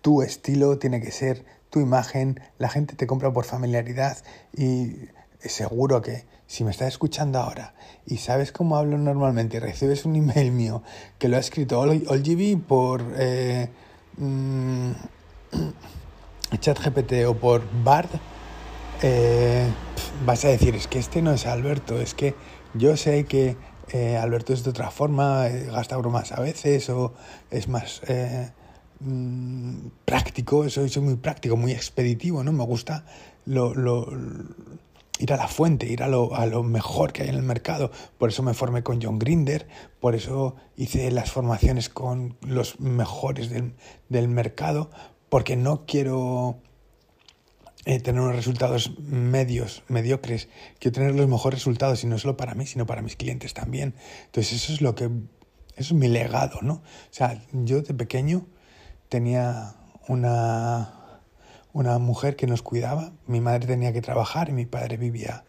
tu 0.00 0.22
estilo, 0.22 0.78
tiene 0.78 1.00
que 1.00 1.10
ser 1.10 1.44
tu 1.70 1.80
imagen, 1.80 2.40
la 2.58 2.68
gente 2.68 2.94
te 2.94 3.06
compra 3.06 3.32
por 3.32 3.44
familiaridad 3.44 4.18
y 4.56 5.08
seguro 5.40 6.00
que 6.02 6.24
si 6.46 6.64
me 6.64 6.70
estás 6.70 6.88
escuchando 6.88 7.38
ahora 7.40 7.74
y 8.06 8.18
sabes 8.18 8.52
cómo 8.52 8.76
hablo 8.76 8.98
normalmente 8.98 9.56
y 9.56 9.60
recibes 9.60 10.04
un 10.04 10.16
email 10.16 10.52
mío 10.52 10.82
que 11.18 11.28
lo 11.28 11.36
ha 11.36 11.40
escrito 11.40 11.80
OlGB 11.80 12.60
por 12.66 13.02
eh, 13.16 13.68
mm, 14.16 14.90
ChatGPT 16.60 17.26
o 17.26 17.34
por 17.34 17.62
Bard, 17.82 18.08
eh, 19.02 19.66
vas 20.24 20.44
a 20.44 20.48
decir, 20.48 20.74
es 20.74 20.86
que 20.86 20.98
este 20.98 21.20
no 21.20 21.32
es 21.32 21.46
Alberto, 21.46 22.00
es 22.00 22.14
que 22.14 22.34
yo 22.78 22.96
sé 22.96 23.24
que 23.24 23.56
eh, 23.92 24.16
Alberto 24.16 24.52
es 24.52 24.64
de 24.64 24.70
otra 24.70 24.90
forma, 24.90 25.46
eh, 25.48 25.66
gasta 25.70 25.96
bromas 25.96 26.32
a 26.32 26.40
veces 26.40 26.88
o 26.90 27.14
es 27.50 27.68
más 27.68 28.02
eh, 28.08 28.50
mm, 29.00 29.88
práctico, 30.04 30.68
soy, 30.68 30.88
soy 30.88 31.02
muy 31.02 31.16
práctico, 31.16 31.56
muy 31.56 31.72
expeditivo, 31.72 32.42
¿no? 32.42 32.52
Me 32.52 32.64
gusta 32.64 33.04
lo, 33.44 33.74
lo, 33.74 34.08
ir 35.18 35.32
a 35.32 35.36
la 35.36 35.46
fuente, 35.46 35.86
ir 35.86 36.02
a 36.02 36.08
lo, 36.08 36.34
a 36.34 36.46
lo, 36.46 36.62
mejor 36.62 37.12
que 37.12 37.22
hay 37.22 37.28
en 37.28 37.36
el 37.36 37.42
mercado. 37.42 37.92
Por 38.18 38.30
eso 38.30 38.42
me 38.42 38.54
formé 38.54 38.82
con 38.82 39.00
John 39.00 39.18
Grinder, 39.18 39.68
por 40.00 40.14
eso 40.14 40.56
hice 40.76 41.10
las 41.12 41.30
formaciones 41.30 41.88
con 41.88 42.36
los 42.40 42.80
mejores 42.80 43.50
del, 43.50 43.74
del 44.08 44.28
mercado, 44.28 44.90
porque 45.28 45.56
no 45.56 45.86
quiero 45.86 46.58
eh, 47.86 48.00
tener 48.00 48.20
unos 48.20 48.36
resultados 48.36 48.98
medios, 48.98 49.84
mediocres, 49.88 50.48
quiero 50.78 50.96
tener 50.96 51.14
los 51.14 51.28
mejores 51.28 51.60
resultados, 51.60 52.04
y 52.04 52.06
no 52.06 52.18
solo 52.18 52.36
para 52.36 52.54
mí, 52.54 52.66
sino 52.66 52.84
para 52.84 53.00
mis 53.00 53.16
clientes 53.16 53.54
también. 53.54 53.94
Entonces 54.26 54.52
eso 54.54 54.72
es 54.74 54.82
lo 54.82 54.94
que, 54.94 55.04
eso 55.04 55.20
es 55.76 55.92
mi 55.92 56.08
legado, 56.08 56.60
¿no? 56.62 56.74
O 56.74 56.82
sea, 57.10 57.40
yo 57.52 57.80
de 57.80 57.94
pequeño 57.94 58.46
tenía 59.08 59.76
una, 60.08 61.20
una 61.72 61.98
mujer 61.98 62.36
que 62.36 62.46
nos 62.46 62.60
cuidaba, 62.60 63.12
mi 63.26 63.40
madre 63.40 63.66
tenía 63.66 63.92
que 63.92 64.02
trabajar 64.02 64.48
y 64.48 64.52
mi 64.52 64.66
padre 64.66 64.96
vivía 64.96 65.44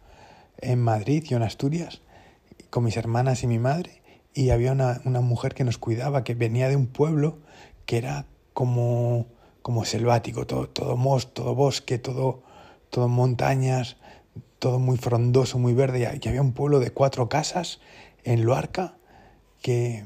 en 0.60 0.79
Madrid 0.79 1.25
y 1.27 1.34
en 1.34 1.44
Asturias, 1.44 2.01
con 2.70 2.84
mis 2.84 2.98
hermanas 2.98 3.44
y 3.44 3.48
mi 3.48 3.60
madre 3.60 4.03
y 4.38 4.51
había 4.51 4.72
una, 4.72 5.01
una 5.03 5.22
mujer 5.22 5.56
que 5.56 5.63
nos 5.63 5.79
cuidaba, 5.79 6.24
que 6.24 6.36
venía 6.36 6.70
de 6.70 6.75
un 6.75 6.86
pueblo 6.86 7.39
que 7.88 7.98
era 7.98 8.27
como, 8.53 9.25
como 9.67 9.83
selvático, 9.83 10.47
todo, 10.47 10.69
todo 10.69 10.95
mos, 10.95 11.33
todo 11.33 11.53
bosque, 11.53 11.97
todo, 11.97 12.41
todo 12.89 13.09
montañas, 13.09 13.97
todo 14.59 14.79
muy 14.79 14.95
frondoso, 14.95 15.59
muy 15.59 15.74
verde, 15.74 16.00
y 16.21 16.27
había 16.29 16.41
un 16.41 16.53
pueblo 16.53 16.79
de 16.79 16.91
cuatro 16.91 17.27
casas 17.27 17.81
en 18.24 18.43
Luarca 18.43 18.95
que, 19.62 20.05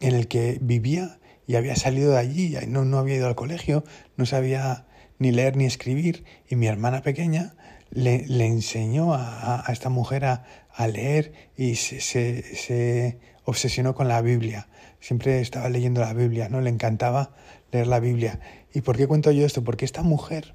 en 0.00 0.14
el 0.16 0.26
que 0.26 0.58
vivía 0.60 1.20
y 1.46 1.54
había 1.54 1.76
salido 1.76 2.10
de 2.10 2.18
allí, 2.18 2.56
no, 2.66 2.84
no 2.84 2.98
había 2.98 3.14
ido 3.14 3.28
al 3.28 3.36
colegio, 3.36 3.84
no 4.16 4.26
sabía 4.26 4.88
ni 5.20 5.30
leer 5.30 5.56
ni 5.56 5.64
escribir, 5.64 6.24
y 6.48 6.56
mi 6.56 6.66
hermana 6.66 7.02
pequeña 7.02 7.54
le, 7.90 8.26
le 8.26 8.46
enseñó 8.46 9.14
a, 9.14 9.64
a, 9.64 9.72
esta 9.72 9.90
mujer 9.90 10.24
a, 10.24 10.44
a 10.74 10.88
leer 10.88 11.52
y 11.56 11.76
se, 11.76 12.00
se, 12.00 12.42
se, 12.56 13.20
obsesionó 13.44 13.94
con 13.94 14.08
la 14.08 14.20
Biblia. 14.22 14.66
Siempre 14.98 15.40
estaba 15.40 15.68
leyendo 15.68 16.00
la 16.00 16.14
Biblia, 16.14 16.48
¿no? 16.48 16.60
Le 16.60 16.70
encantaba 16.70 17.30
leer 17.70 17.86
la 17.86 18.00
Biblia. 18.00 18.40
¿Y 18.72 18.82
por 18.82 18.96
qué 18.96 19.06
cuento 19.06 19.30
yo 19.30 19.46
esto? 19.46 19.64
Porque 19.64 19.84
esta 19.84 20.02
mujer 20.02 20.54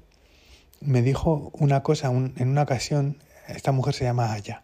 me 0.80 1.02
dijo 1.02 1.50
una 1.54 1.82
cosa 1.82 2.08
en 2.08 2.48
una 2.48 2.62
ocasión, 2.62 3.18
esta 3.48 3.72
mujer 3.72 3.94
se 3.94 4.04
llama 4.04 4.32
Aya. 4.32 4.62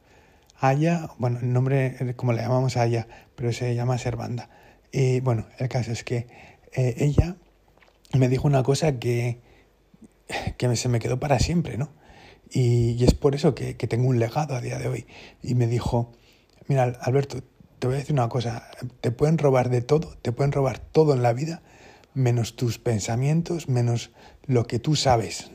Aya, 0.59 1.11
bueno, 1.19 1.39
el 1.41 1.53
nombre 1.53 2.15
como 2.17 2.33
le 2.33 2.43
llamamos 2.43 2.77
Aya, 2.77 3.09
pero 3.35 3.53
se 3.53 3.75
llama 3.75 3.99
Servanda. 3.99 4.51
Y 4.93 5.21
bueno, 5.21 5.47
el 5.59 5.69
caso 5.69 5.93
es 5.93 6.05
que 6.05 6.27
eh, 6.73 6.95
ella 6.99 7.37
me 8.13 8.29
dijo 8.29 8.47
una 8.47 8.63
cosa 8.63 8.99
que, 8.99 9.41
que 10.57 10.77
se 10.77 10.89
me 10.89 10.99
quedó 10.99 11.19
para 11.19 11.39
siempre, 11.39 11.79
¿no? 11.79 11.93
Y, 12.51 12.93
y 12.93 13.05
es 13.05 13.15
por 13.15 13.35
eso 13.35 13.55
que, 13.55 13.77
que, 13.77 13.87
tengo 13.87 14.09
un 14.09 14.19
legado 14.19 14.55
a 14.57 14.61
día 14.61 14.79
de 14.79 14.89
hoy. 14.89 15.07
Y 15.43 15.55
me 15.55 15.67
dijo, 15.67 16.13
mira, 16.67 16.83
Alberto, 17.01 17.43
te 17.79 17.87
voy 17.87 17.97
a 17.97 17.99
decir 18.01 18.13
una 18.13 18.29
cosa, 18.29 18.69
te 19.01 19.11
pueden 19.11 19.39
robar 19.39 19.71
de 19.71 19.81
todo, 19.81 20.17
te 20.21 20.33
pueden 20.33 20.53
robar 20.53 20.79
todo 20.79 21.15
en 21.15 21.23
la 21.23 21.33
vida, 21.33 21.63
menos 22.15 22.57
tus 22.57 22.79
pensamientos, 22.79 23.69
menos 23.69 24.11
lo 24.47 24.67
que 24.67 24.79
tú 24.79 24.97
sabes. 24.97 25.51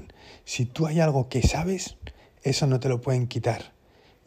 Si 0.46 0.66
tú 0.66 0.88
hay 0.88 1.00
algo 1.00 1.30
que 1.30 1.42
sabes, 1.42 1.98
eso 2.44 2.68
no 2.68 2.80
te 2.80 2.90
lo 2.90 3.02
pueden 3.02 3.28
quitar. 3.28 3.74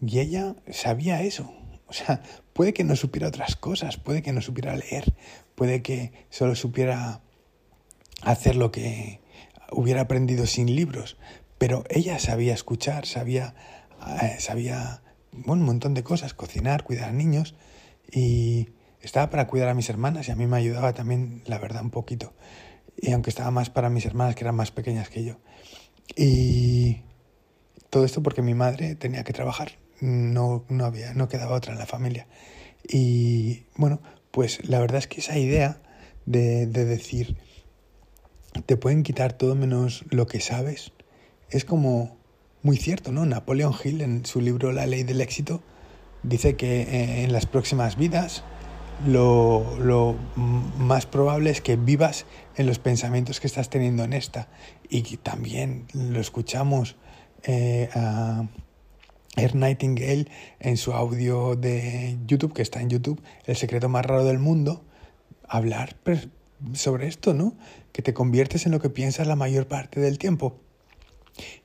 Y 0.00 0.18
ella 0.20 0.56
sabía 0.70 1.22
eso. 1.22 1.52
O 1.86 1.92
sea, 1.92 2.22
puede 2.52 2.74
que 2.74 2.84
no 2.84 2.96
supiera 2.96 3.28
otras 3.28 3.56
cosas, 3.56 3.96
puede 3.96 4.22
que 4.22 4.32
no 4.32 4.42
supiera 4.42 4.76
leer, 4.76 5.14
puede 5.54 5.82
que 5.82 6.12
solo 6.28 6.54
supiera 6.54 7.22
hacer 8.22 8.56
lo 8.56 8.70
que 8.70 9.20
hubiera 9.70 10.02
aprendido 10.02 10.46
sin 10.46 10.74
libros, 10.74 11.16
pero 11.56 11.84
ella 11.88 12.18
sabía 12.18 12.54
escuchar, 12.54 13.06
sabía, 13.06 13.54
eh, 14.22 14.36
sabía 14.38 15.02
un 15.46 15.62
montón 15.62 15.94
de 15.94 16.02
cosas, 16.02 16.34
cocinar, 16.34 16.84
cuidar 16.84 17.10
a 17.10 17.12
niños 17.12 17.54
y 18.10 18.68
estaba 19.02 19.30
para 19.30 19.46
cuidar 19.46 19.68
a 19.68 19.74
mis 19.74 19.88
hermanas 19.88 20.28
y 20.28 20.30
a 20.30 20.36
mí 20.36 20.46
me 20.46 20.56
ayudaba 20.56 20.92
también, 20.92 21.42
la 21.46 21.58
verdad, 21.58 21.82
un 21.82 21.90
poquito. 21.90 22.32
Y 22.96 23.12
aunque 23.12 23.30
estaba 23.30 23.50
más 23.50 23.70
para 23.70 23.90
mis 23.90 24.06
hermanas 24.06 24.34
que 24.34 24.44
eran 24.44 24.56
más 24.56 24.70
pequeñas 24.70 25.08
que 25.08 25.24
yo. 25.24 25.36
Y 26.16 27.02
todo 27.90 28.04
esto 28.04 28.22
porque 28.22 28.42
mi 28.42 28.54
madre 28.54 28.94
tenía 28.94 29.24
que 29.24 29.32
trabajar, 29.32 29.72
no, 30.00 30.64
no, 30.68 30.84
había, 30.84 31.14
no 31.14 31.28
quedaba 31.28 31.56
otra 31.56 31.72
en 31.72 31.78
la 31.78 31.86
familia. 31.86 32.26
Y 32.88 33.64
bueno, 33.76 34.00
pues 34.30 34.68
la 34.68 34.80
verdad 34.80 34.98
es 34.98 35.06
que 35.06 35.20
esa 35.20 35.38
idea 35.38 35.80
de, 36.26 36.66
de 36.66 36.84
decir, 36.84 37.36
te 38.66 38.76
pueden 38.76 39.02
quitar 39.02 39.32
todo 39.32 39.54
menos 39.54 40.04
lo 40.10 40.26
que 40.26 40.40
sabes, 40.40 40.92
es 41.50 41.64
como 41.64 42.18
muy 42.62 42.76
cierto, 42.76 43.12
¿no? 43.12 43.24
Napoleon 43.24 43.74
Hill 43.82 44.00
en 44.00 44.26
su 44.26 44.40
libro 44.40 44.72
La 44.72 44.86
ley 44.86 45.04
del 45.04 45.20
éxito 45.20 45.62
dice 46.22 46.56
que 46.56 46.82
eh, 46.82 47.24
en 47.24 47.32
las 47.32 47.46
próximas 47.46 47.96
vidas 47.96 48.42
lo, 49.06 49.78
lo, 49.78 50.16
más 50.36 51.06
probable 51.06 51.50
es 51.50 51.60
que 51.60 51.76
vivas 51.76 52.26
en 52.56 52.66
los 52.66 52.78
pensamientos 52.78 53.40
que 53.40 53.46
estás 53.46 53.70
teniendo 53.70 54.04
en 54.04 54.12
esta. 54.12 54.48
Y 54.88 55.02
también 55.18 55.86
lo 55.92 56.20
escuchamos 56.20 56.96
eh, 57.44 57.88
a 57.94 58.46
Air 59.36 59.54
Nightingale 59.54 60.26
en 60.58 60.76
su 60.76 60.92
audio 60.92 61.54
de 61.54 62.18
YouTube, 62.26 62.52
que 62.52 62.62
está 62.62 62.80
en 62.80 62.90
YouTube, 62.90 63.22
El 63.46 63.56
secreto 63.56 63.88
más 63.88 64.04
raro 64.04 64.24
del 64.24 64.38
mundo, 64.38 64.84
hablar 65.46 65.96
sobre 66.72 67.06
esto, 67.06 67.34
¿no? 67.34 67.56
Que 67.92 68.02
te 68.02 68.14
conviertes 68.14 68.66
en 68.66 68.72
lo 68.72 68.80
que 68.80 68.90
piensas 68.90 69.26
la 69.26 69.36
mayor 69.36 69.68
parte 69.68 70.00
del 70.00 70.18
tiempo. 70.18 70.58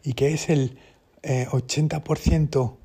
Y 0.03 0.13
que 0.13 0.33
es 0.33 0.49
el 0.49 0.77
eh, 1.23 1.47
80% 1.49 2.77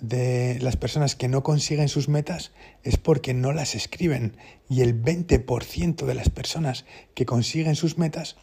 de 0.00 0.58
las 0.60 0.76
personas 0.76 1.16
que 1.16 1.28
no 1.28 1.42
consiguen 1.42 1.88
sus 1.88 2.08
metas 2.08 2.52
es 2.82 2.96
porque 2.96 3.34
no 3.34 3.52
las 3.52 3.74
escriben 3.74 4.36
y 4.68 4.80
el 4.80 5.00
20% 5.00 6.04
de 6.04 6.14
las 6.14 6.30
personas 6.30 6.84
que 7.14 7.26
consiguen 7.26 7.76
sus 7.76 7.98
metas 7.98 8.36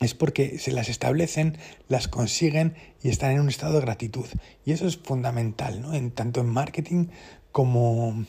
es 0.00 0.14
porque 0.14 0.58
se 0.58 0.72
las 0.72 0.88
establecen, 0.88 1.58
las 1.88 2.08
consiguen 2.08 2.74
y 3.02 3.10
están 3.10 3.32
en 3.32 3.40
un 3.40 3.48
estado 3.48 3.74
de 3.74 3.82
gratitud. 3.82 4.26
Y 4.64 4.72
eso 4.72 4.86
es 4.86 4.96
fundamental, 4.96 5.82
¿no? 5.82 5.92
En, 5.94 6.10
tanto 6.10 6.40
en 6.40 6.46
marketing 6.46 7.08
como, 7.52 8.24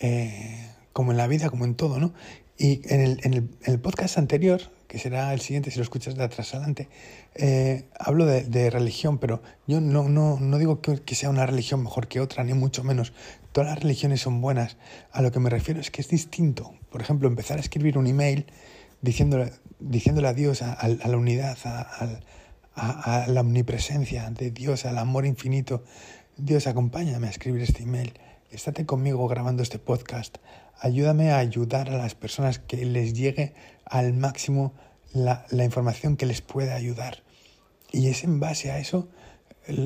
eh, 0.00 0.66
como 0.94 1.10
en 1.10 1.18
la 1.18 1.26
vida, 1.26 1.50
como 1.50 1.66
en 1.66 1.74
todo, 1.74 1.98
¿no? 2.00 2.14
Y 2.56 2.80
en 2.92 3.00
el, 3.02 3.20
en 3.22 3.34
el, 3.34 3.38
en 3.64 3.74
el 3.74 3.80
podcast 3.80 4.16
anterior 4.16 4.62
que 4.88 4.98
será 4.98 5.34
el 5.34 5.40
siguiente 5.40 5.70
si 5.70 5.76
lo 5.76 5.82
escuchas 5.82 6.16
de 6.16 6.24
atrás 6.24 6.54
adelante, 6.54 6.88
eh, 7.34 7.84
hablo 7.98 8.24
de, 8.24 8.70
religión, 8.70 9.18
pero 9.18 9.42
yo 9.66 9.80
no, 9.82 10.08
no, 10.08 10.40
no 10.40 10.58
digo 10.58 10.80
que, 10.80 11.14
sea 11.14 11.28
una 11.28 11.44
religión 11.44 11.82
mejor 11.82 12.08
que 12.08 12.20
otra, 12.20 12.42
ni 12.42 12.54
mucho 12.54 12.82
menos. 12.82 13.12
Todas 13.52 13.68
las 13.68 13.80
religiones 13.80 14.22
son 14.22 14.40
buenas. 14.40 14.78
A 15.12 15.20
lo 15.20 15.30
que 15.30 15.40
me 15.40 15.50
refiero 15.50 15.78
es 15.78 15.90
que 15.90 16.00
es 16.00 16.08
distinto. 16.08 16.72
Por 16.90 17.02
ejemplo, 17.02 17.28
empezar 17.28 17.58
a 17.58 17.60
escribir 17.60 17.98
un 17.98 18.06
email 18.06 18.46
diciéndole, 19.02 19.52
diciéndole 19.78 20.28
a 20.28 20.30
a, 20.32 21.08
la 21.08 21.16
unidad, 21.18 21.58
a, 21.64 22.20
a, 22.74 23.26
la 23.28 23.40
omnipresencia 23.42 24.30
de 24.30 24.50
Dios, 24.50 24.86
al 24.86 24.96
amor 24.96 25.26
infinito. 25.26 25.84
Dios, 26.38 26.66
acompáñame 26.66 27.26
a 27.26 27.30
escribir 27.30 27.60
este 27.62 27.82
email. 27.82 28.14
Estate 28.50 28.86
conmigo 28.86 29.28
grabando 29.28 29.62
este 29.62 29.78
podcast. 29.78 30.38
Ayúdame 30.80 31.30
a 31.30 31.38
ayudar 31.38 31.90
a 31.90 31.98
las 31.98 32.14
personas 32.14 32.58
que 32.58 32.84
les 32.84 33.14
llegue 33.14 33.54
al 33.84 34.12
máximo 34.14 34.74
la, 35.12 35.46
la 35.50 35.64
información 35.64 36.16
que 36.16 36.26
les 36.26 36.40
pueda 36.40 36.74
ayudar. 36.74 37.22
Y 37.90 38.08
es 38.08 38.24
en 38.24 38.40
base 38.40 38.70
a 38.70 38.78
eso 38.78 39.08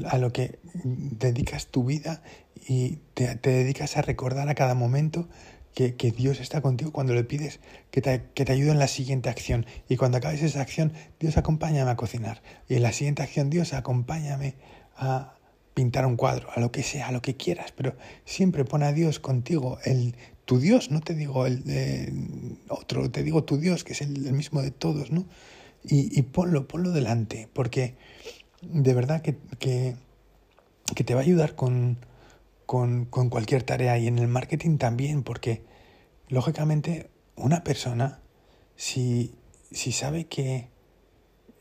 a 0.09 0.19
lo 0.19 0.33
que 0.33 0.59
dedicas 0.85 1.67
tu 1.67 1.85
vida 1.85 2.23
y 2.69 2.99
te, 3.15 3.35
te, 3.37 3.51
dedicas 3.51 3.97
a 3.97 4.03
recordar 4.03 4.49
a 4.49 4.55
cada 4.55 4.75
momento 4.75 5.29
que, 5.75 5.97
que, 5.97 6.13
Dios 6.13 6.39
está 6.39 6.61
contigo 6.61 6.93
cuando 6.93 7.15
le 7.15 7.25
pides 7.25 7.59
que 7.91 8.01
te, 8.01 8.25
que 8.35 8.45
te 8.45 8.53
ayude 8.53 8.71
en 8.71 8.79
la 8.79 8.89
siguiente 8.89 9.29
acción. 9.29 9.67
Y 9.89 9.97
cuando 9.97 10.19
acabes 10.19 10.43
esa 10.43 10.61
acción, 10.61 10.93
Dios 11.19 11.37
acompáñame 11.37 11.91
a 11.91 11.97
cocinar. 11.97 12.43
Y 12.69 12.75
en 12.77 12.83
la 12.83 12.93
siguiente 12.93 13.23
acción, 13.23 13.51
Dios 13.51 13.73
acompáñame 13.73 14.55
a 14.97 15.35
pintar 15.75 16.07
un 16.07 16.17
cuadro, 16.17 16.49
a 16.55 16.61
lo 16.61 16.71
que 16.71 16.83
sea, 16.83 17.09
a 17.09 17.13
lo 17.13 17.23
que 17.23 17.37
quieras. 17.37 17.73
Pero 17.73 17.95
siempre 18.25 18.65
pon 18.65 18.83
a 18.83 18.93
Dios 18.93 19.19
contigo, 19.19 19.79
el 19.85 20.15
tu 20.45 20.59
Dios, 20.59 20.91
no 20.91 21.01
te 21.01 21.15
digo 21.15 21.47
el 21.47 22.59
otro, 22.69 23.11
te 23.11 23.23
digo 23.23 23.45
tu 23.45 23.59
Dios, 23.59 23.85
que 23.85 23.93
es 23.93 24.03
el, 24.03 24.27
el 24.27 24.33
mismo 24.33 24.63
de 24.63 24.71
todos, 24.71 25.11
¿no? 25.11 25.25
Y, 25.85 26.17
y, 26.17 26.23
ponlo, 26.23 26.69
ponlo 26.69 26.93
delante, 26.93 27.49
porque 27.53 27.97
de 28.61 28.95
verdad 28.95 29.23
que, 29.23 29.37
que, 29.59 29.97
que 30.95 31.05
te 31.05 31.15
va 31.15 31.21
a 31.21 31.25
ayudar 31.25 31.55
con, 31.57 31.99
con, 32.67 33.05
con, 33.07 33.31
cualquier 33.31 33.65
tarea 33.65 33.99
y 33.99 34.07
en 34.07 34.19
el 34.19 34.29
marketing 34.29 34.79
también, 34.79 35.23
porque 35.25 35.65
lógicamente 36.29 37.11
una 37.35 37.65
persona, 37.65 38.21
si, 38.77 39.35
si 39.73 39.91
sabe 39.91 40.27
que 40.27 40.69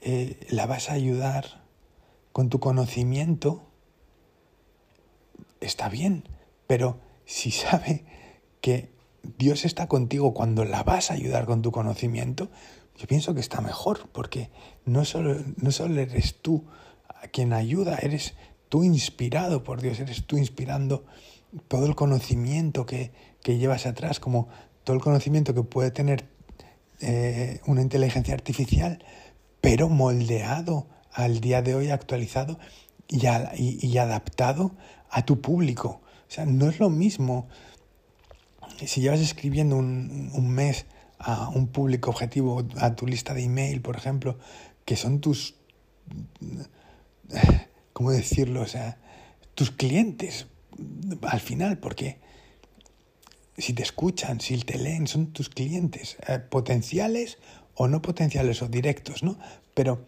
eh, 0.01 0.37
la 0.49 0.67
vas 0.67 0.89
a 0.89 0.93
ayudar 0.93 1.63
con 2.31 2.49
tu 2.49 2.59
conocimiento, 2.59 3.70
está 5.61 5.89
bien, 5.89 6.27
pero 6.67 6.99
si 7.25 7.51
sabe 7.51 8.03
que 8.59 8.91
Dios 9.37 9.65
está 9.65 9.87
contigo 9.87 10.33
cuando 10.33 10.65
la 10.65 10.83
vas 10.83 11.11
a 11.11 11.13
ayudar 11.13 11.45
con 11.45 11.61
tu 11.61 11.71
conocimiento, 11.71 12.49
yo 12.97 13.07
pienso 13.07 13.33
que 13.33 13.39
está 13.39 13.61
mejor, 13.61 14.09
porque 14.11 14.49
no 14.85 15.05
solo, 15.05 15.37
no 15.57 15.71
solo 15.71 16.01
eres 16.01 16.35
tú 16.41 16.65
a 17.07 17.27
quien 17.27 17.53
ayuda, 17.53 17.97
eres 18.01 18.35
tú 18.69 18.83
inspirado 18.83 19.63
por 19.63 19.81
Dios, 19.81 19.99
eres 19.99 20.25
tú 20.25 20.37
inspirando 20.37 21.05
todo 21.67 21.85
el 21.85 21.95
conocimiento 21.95 22.85
que, 22.85 23.11
que 23.43 23.57
llevas 23.57 23.85
atrás, 23.85 24.19
como 24.19 24.49
todo 24.83 24.95
el 24.95 25.01
conocimiento 25.01 25.53
que 25.53 25.63
puede 25.63 25.91
tener 25.91 26.25
eh, 26.99 27.59
una 27.65 27.81
inteligencia 27.81 28.33
artificial, 28.33 29.03
pero 29.59 29.89
moldeado 29.89 30.87
al 31.11 31.41
día 31.41 31.61
de 31.61 31.75
hoy, 31.75 31.89
actualizado 31.89 32.57
y, 33.11 33.97
adaptado 33.97 34.71
a 35.09 35.25
tu 35.25 35.41
público. 35.41 36.01
O 36.27 36.31
sea, 36.31 36.45
no 36.45 36.69
es 36.69 36.79
lo 36.79 36.89
mismo 36.89 37.47
si 38.85 39.01
llevas 39.01 39.19
escribiendo 39.19 39.75
un, 39.75 40.31
un, 40.33 40.49
mes 40.49 40.85
a 41.19 41.49
un 41.49 41.67
público 41.67 42.09
objetivo, 42.09 42.65
a 42.77 42.95
tu 42.95 43.05
lista 43.05 43.33
de 43.33 43.43
email, 43.43 43.81
por 43.81 43.95
ejemplo, 43.95 44.39
que 44.85 44.95
son 44.95 45.19
tus, 45.19 45.55
¿cómo 47.93 48.11
decirlo? 48.11 48.61
O 48.61 48.65
sea, 48.65 48.97
tus 49.53 49.69
clientes, 49.69 50.47
al 51.21 51.39
final, 51.39 51.77
porque 51.77 52.17
si 53.57 53.73
te 53.73 53.83
escuchan, 53.83 54.39
si 54.41 54.57
te 54.59 54.79
leen, 54.79 55.05
son 55.05 55.27
tus 55.27 55.49
clientes, 55.49 56.17
eh, 56.27 56.39
potenciales 56.39 57.37
o 57.75 57.87
no 57.87 58.01
potenciales 58.01 58.61
o 58.61 58.67
directos, 58.67 59.21
¿no? 59.21 59.37
Pero 59.75 60.07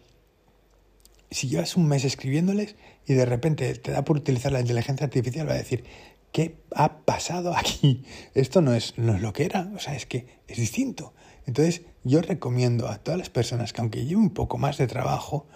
si 1.34 1.48
llevas 1.48 1.76
un 1.76 1.88
mes 1.88 2.04
escribiéndoles 2.04 2.76
y 3.06 3.14
de 3.14 3.26
repente 3.26 3.74
te 3.74 3.90
da 3.90 4.04
por 4.04 4.16
utilizar 4.16 4.52
la 4.52 4.60
inteligencia 4.60 5.04
artificial, 5.04 5.48
va 5.48 5.54
a 5.54 5.56
decir, 5.56 5.82
¿qué 6.30 6.58
ha 6.72 6.98
pasado 6.98 7.56
aquí? 7.56 8.04
Esto 8.34 8.60
no 8.60 8.72
es, 8.72 8.96
no 8.98 9.16
es 9.16 9.20
lo 9.20 9.32
que 9.32 9.44
era, 9.44 9.68
o 9.74 9.80
sea, 9.80 9.96
es 9.96 10.06
que 10.06 10.26
es 10.46 10.58
distinto. 10.58 11.12
Entonces, 11.44 11.82
yo 12.04 12.22
recomiendo 12.22 12.88
a 12.88 12.98
todas 12.98 13.18
las 13.18 13.30
personas 13.30 13.72
que 13.72 13.80
aunque 13.80 14.04
lleve 14.04 14.20
un 14.20 14.30
poco 14.30 14.58
más 14.58 14.78
de 14.78 14.86
trabajo, 14.86 15.48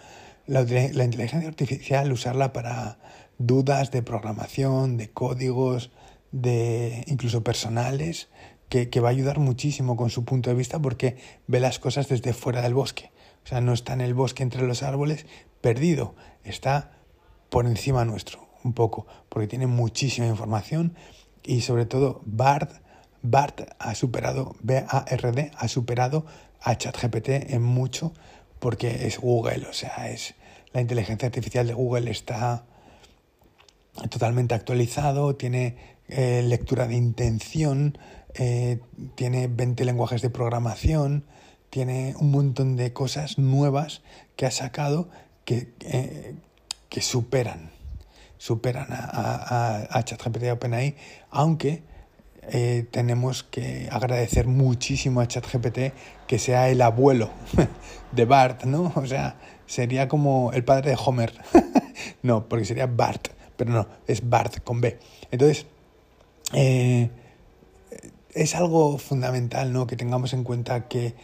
la, 0.47 0.62
inteligencia 0.62 1.49
artificial 1.49 2.11
usarla 2.11 2.52
para 2.52 2.99
dudas 3.38 3.92
de 3.92 4.02
programación, 4.02 4.97
de 4.97 5.11
códigos, 5.11 5.92
de 6.32 7.04
incluso 7.06 7.44
personales, 7.44 8.30
que, 8.68 8.90
que, 8.90 8.99
va 8.99 9.08
a 9.08 9.12
ayudar 9.12 9.38
muchísimo 9.38 9.97
con 9.97 10.11
su 10.11 10.25
punto 10.25 10.50
de 10.50 10.56
vista 10.56 10.80
porque 10.80 11.18
ve 11.47 11.61
las 11.61 11.78
cosas 11.78 12.08
desde 12.08 12.32
fuera 12.32 12.62
del 12.62 12.75
bosque. 12.75 13.12
O 13.44 13.47
sea, 13.49 13.62
no 13.62 13.73
está 13.73 13.94
en 13.94 14.02
el 14.02 14.12
bosque 14.12 14.42
entre 14.42 14.66
los 14.66 14.82
árboles 14.82 15.25
perdido, 15.60 16.14
está 16.44 16.98
por 17.50 17.66
encima 17.66 18.04
nuestro, 18.04 18.48
un 18.64 18.72
poco, 18.72 19.06
porque 19.28 19.48
tiene 19.48 19.66
muchísima 19.66 20.26
información 20.26 20.94
y 21.42 21.62
sobre 21.62 21.86
todo 21.86 22.20
BART, 22.24 22.72
BART 23.22 23.62
ha 23.78 23.94
superado, 23.94 24.56
BARD 24.60 25.50
ha 25.56 25.68
superado 25.68 26.26
a 26.60 26.76
ChatGPT 26.76 27.28
en 27.50 27.62
mucho 27.62 28.12
porque 28.58 29.06
es 29.06 29.18
Google, 29.18 29.66
o 29.68 29.72
sea, 29.72 30.10
es 30.10 30.34
la 30.72 30.80
inteligencia 30.80 31.26
artificial 31.26 31.66
de 31.66 31.74
Google 31.74 32.10
está 32.10 32.64
totalmente 34.10 34.54
actualizado, 34.54 35.34
tiene 35.36 35.76
eh, 36.08 36.42
lectura 36.44 36.86
de 36.86 36.94
intención, 36.96 37.98
eh, 38.34 38.80
tiene 39.14 39.48
20 39.48 39.84
lenguajes 39.84 40.22
de 40.22 40.30
programación, 40.30 41.24
tiene 41.70 42.14
un 42.18 42.30
montón 42.30 42.76
de 42.76 42.92
cosas 42.92 43.38
nuevas 43.38 44.02
que 44.36 44.46
ha 44.46 44.50
sacado 44.50 45.10
que, 45.48 45.72
eh, 45.80 46.34
que 46.90 47.00
superan, 47.00 47.70
superan 48.36 48.88
a, 48.90 50.02
ChatGPT 50.04 50.42
y 50.42 50.48
OpenAI, 50.50 50.94
aunque 51.30 51.82
tenemos 52.90 53.44
que 53.44 53.88
agradecer 53.90 54.46
muchísimo 54.46 55.22
a 55.22 55.26
ChatGPT 55.26 55.94
que 56.26 56.38
sea 56.38 56.68
el 56.68 56.82
abuelo 56.82 57.30
de 58.12 58.24
Bart, 58.26 58.64
¿no? 58.64 58.92
O 58.94 59.06
sea, 59.06 59.36
sería 59.64 60.06
como 60.06 60.52
el 60.52 60.64
padre 60.64 60.90
de 60.90 60.98
Homer. 61.02 61.32
no, 62.22 62.46
porque 62.46 62.66
sería 62.66 62.86
Bart, 62.86 63.28
pero 63.56 63.70
no, 63.70 63.88
es 64.06 64.28
Bart 64.28 64.62
con 64.62 64.82
B. 64.82 64.98
Entonces, 65.30 65.64
eh, 66.52 67.08
es 68.34 68.54
algo 68.54 68.98
fundamental, 68.98 69.72
¿no? 69.72 69.86
Que 69.86 69.96
tengamos 69.96 70.34
en 70.34 70.44
cuenta 70.44 70.88
que 70.88 71.14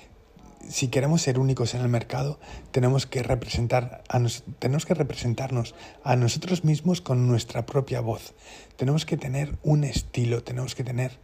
si 0.68 0.88
queremos 0.88 1.22
ser 1.22 1.38
únicos 1.38 1.74
en 1.74 1.80
el 1.80 1.88
mercado, 1.88 2.38
tenemos 2.70 3.06
que 3.06 3.22
representar 3.22 4.02
a 4.08 4.18
nos, 4.18 4.44
tenemos 4.58 4.86
que 4.86 4.94
representarnos 4.94 5.74
a 6.02 6.16
nosotros 6.16 6.64
mismos 6.64 7.00
con 7.00 7.26
nuestra 7.26 7.66
propia 7.66 8.00
voz. 8.00 8.34
Tenemos 8.76 9.06
que 9.06 9.16
tener 9.16 9.56
un 9.62 9.84
estilo, 9.84 10.42
tenemos 10.42 10.74
que 10.74 10.84
tener 10.84 11.18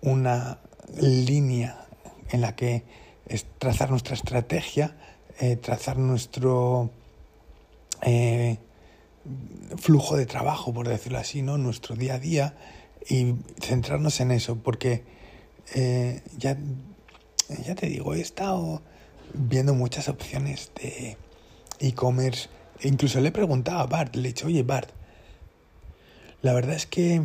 una 0.00 0.58
línea 1.00 1.86
en 2.30 2.40
la 2.40 2.54
que 2.54 2.84
trazar 3.58 3.90
nuestra 3.90 4.14
estrategia, 4.14 4.96
eh, 5.40 5.56
trazar 5.56 5.98
nuestro 5.98 6.90
eh, 8.02 8.58
flujo 9.76 10.16
de 10.16 10.26
trabajo, 10.26 10.72
por 10.72 10.88
decirlo 10.88 11.18
así, 11.18 11.42
¿no? 11.42 11.58
Nuestro 11.58 11.96
día 11.96 12.14
a 12.14 12.18
día 12.18 12.54
y 13.08 13.34
centrarnos 13.60 14.20
en 14.20 14.30
eso, 14.30 14.56
porque 14.56 15.04
eh, 15.74 16.22
ya, 16.38 16.56
ya 17.64 17.74
te 17.74 17.86
digo, 17.86 18.14
he 18.14 18.20
estado 18.20 18.82
viendo 19.34 19.74
muchas 19.74 20.08
opciones 20.08 20.70
de 20.80 21.16
e-commerce. 21.80 22.48
Incluso 22.82 23.20
le 23.20 23.28
he 23.28 23.32
preguntado 23.32 23.80
a 23.80 23.86
Bart, 23.86 24.14
le 24.16 24.28
he 24.28 24.32
dicho, 24.32 24.46
oye 24.46 24.62
Bart, 24.62 24.90
la 26.42 26.52
verdad 26.52 26.76
es 26.76 26.86
que 26.86 27.22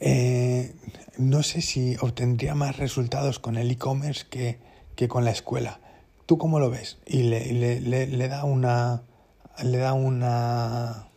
eh, 0.00 0.74
no 1.18 1.42
sé 1.42 1.62
si 1.62 1.96
obtendría 2.00 2.54
más 2.54 2.76
resultados 2.76 3.38
con 3.38 3.56
el 3.56 3.70
e-commerce 3.70 4.26
que, 4.28 4.58
que, 4.96 5.08
con 5.08 5.24
la 5.24 5.30
escuela. 5.30 5.80
¿Tú 6.26 6.38
cómo 6.38 6.60
lo 6.60 6.70
ves? 6.70 6.98
Y 7.06 7.24
le, 7.24 7.52
le, 7.52 7.80
le, 7.80 8.06
le 8.06 8.28
da 8.28 8.44
una... 8.44 9.02
Le 9.62 9.76
da 9.76 9.92
una 9.92 11.10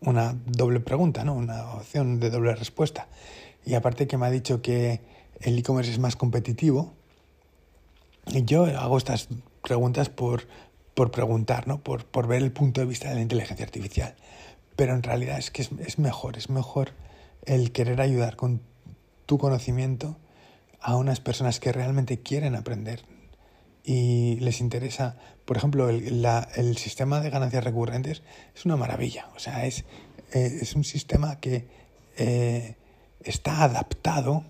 una 0.00 0.36
doble 0.46 0.80
pregunta, 0.80 1.24
¿no? 1.24 1.34
Una 1.34 1.74
opción 1.74 2.20
de 2.20 2.30
doble 2.30 2.54
respuesta. 2.54 3.08
Y 3.64 3.74
aparte 3.74 4.06
que 4.06 4.16
me 4.16 4.26
ha 4.26 4.30
dicho 4.30 4.62
que 4.62 5.00
el 5.40 5.58
e-commerce 5.58 5.90
es 5.90 5.98
más 5.98 6.16
competitivo, 6.16 6.92
yo 8.44 8.64
hago 8.64 8.98
estas 8.98 9.28
preguntas 9.62 10.08
por, 10.08 10.46
por 10.94 11.10
preguntar, 11.10 11.66
¿no? 11.66 11.80
Por, 11.82 12.04
por, 12.04 12.26
ver 12.26 12.42
el 12.42 12.52
punto 12.52 12.80
de 12.80 12.86
vista 12.86 13.08
de 13.08 13.14
la 13.14 13.22
inteligencia 13.22 13.64
artificial. 13.64 14.14
Pero 14.76 14.94
en 14.94 15.02
realidad 15.02 15.38
es 15.38 15.50
que 15.50 15.62
es 15.62 15.98
mejor, 15.98 16.36
es 16.36 16.50
mejor 16.50 16.92
el 17.44 17.72
querer 17.72 18.00
ayudar 18.00 18.36
con 18.36 18.60
tu 19.26 19.38
conocimiento 19.38 20.16
a 20.80 20.96
unas 20.96 21.20
personas 21.20 21.58
que 21.58 21.72
realmente 21.72 22.20
quieren 22.20 22.54
aprender 22.54 23.02
y 23.82 24.36
les 24.40 24.60
interesa 24.60 25.16
por 25.48 25.56
ejemplo, 25.56 25.88
el, 25.88 26.20
la, 26.20 26.46
el, 26.56 26.76
sistema 26.76 27.22
de 27.22 27.30
ganancias 27.30 27.64
recurrentes 27.64 28.22
es 28.54 28.66
una 28.66 28.76
maravilla. 28.76 29.30
O 29.34 29.38
sea, 29.38 29.64
es, 29.64 29.86
eh, 30.34 30.58
es 30.60 30.74
un 30.74 30.84
sistema 30.84 31.40
que 31.40 31.66
eh, 32.18 32.76
está 33.20 33.62
adaptado 33.62 34.44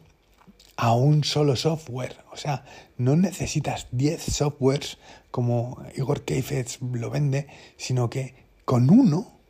a 0.79 0.95
un 0.95 1.25
solo 1.25 1.57
software. 1.57 2.25
O 2.31 2.37
sea, 2.37 2.65
no 2.97 3.17
necesitas 3.17 3.89
10 3.91 4.23
softwares 4.23 4.99
como 5.33 5.83
Igor 5.97 6.25
Keifetz 6.25 6.79
lo 6.81 7.11
vende, 7.11 7.49
sino 7.77 8.09
que 8.09 8.47
con 8.65 8.89
uno, 8.89 9.41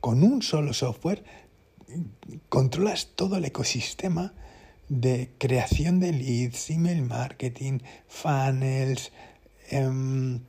con 0.00 0.24
un 0.24 0.42
solo 0.42 0.74
software, 0.74 1.22
controlas 2.48 3.10
todo 3.14 3.36
el 3.36 3.44
ecosistema 3.44 4.34
de 4.88 5.30
creación 5.38 6.00
de 6.00 6.12
leads, 6.12 6.68
email 6.70 7.02
marketing, 7.02 7.78
funnels, 8.08 9.12
eh, 9.70 10.40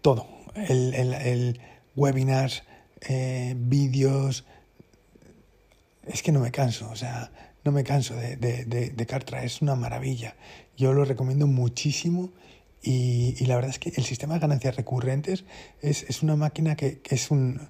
todo, 0.00 0.26
el, 0.54 0.94
el, 0.94 1.12
el 1.12 1.60
webinars, 1.94 2.62
eh, 3.02 3.54
vídeos, 3.54 4.46
es 6.06 6.22
que 6.22 6.32
no 6.32 6.40
me 6.40 6.50
canso, 6.50 6.88
o 6.90 6.96
sea, 6.96 7.30
no 7.64 7.72
me 7.72 7.84
canso 7.84 8.14
de, 8.14 8.36
de, 8.36 8.64
de, 8.64 8.90
de 8.90 9.06
Cartra, 9.06 9.44
es 9.44 9.62
una 9.62 9.74
maravilla. 9.74 10.36
Yo 10.76 10.92
lo 10.92 11.04
recomiendo 11.04 11.46
muchísimo 11.46 12.32
y, 12.82 13.34
y, 13.38 13.46
la 13.46 13.56
verdad 13.56 13.70
es 13.70 13.78
que 13.78 13.92
el 13.96 14.04
sistema 14.04 14.34
de 14.34 14.40
ganancias 14.40 14.76
recurrentes 14.76 15.44
es, 15.80 16.02
es 16.04 16.22
una 16.22 16.36
máquina 16.36 16.76
que, 16.76 17.00
que 17.00 17.14
es 17.14 17.30
un... 17.30 17.68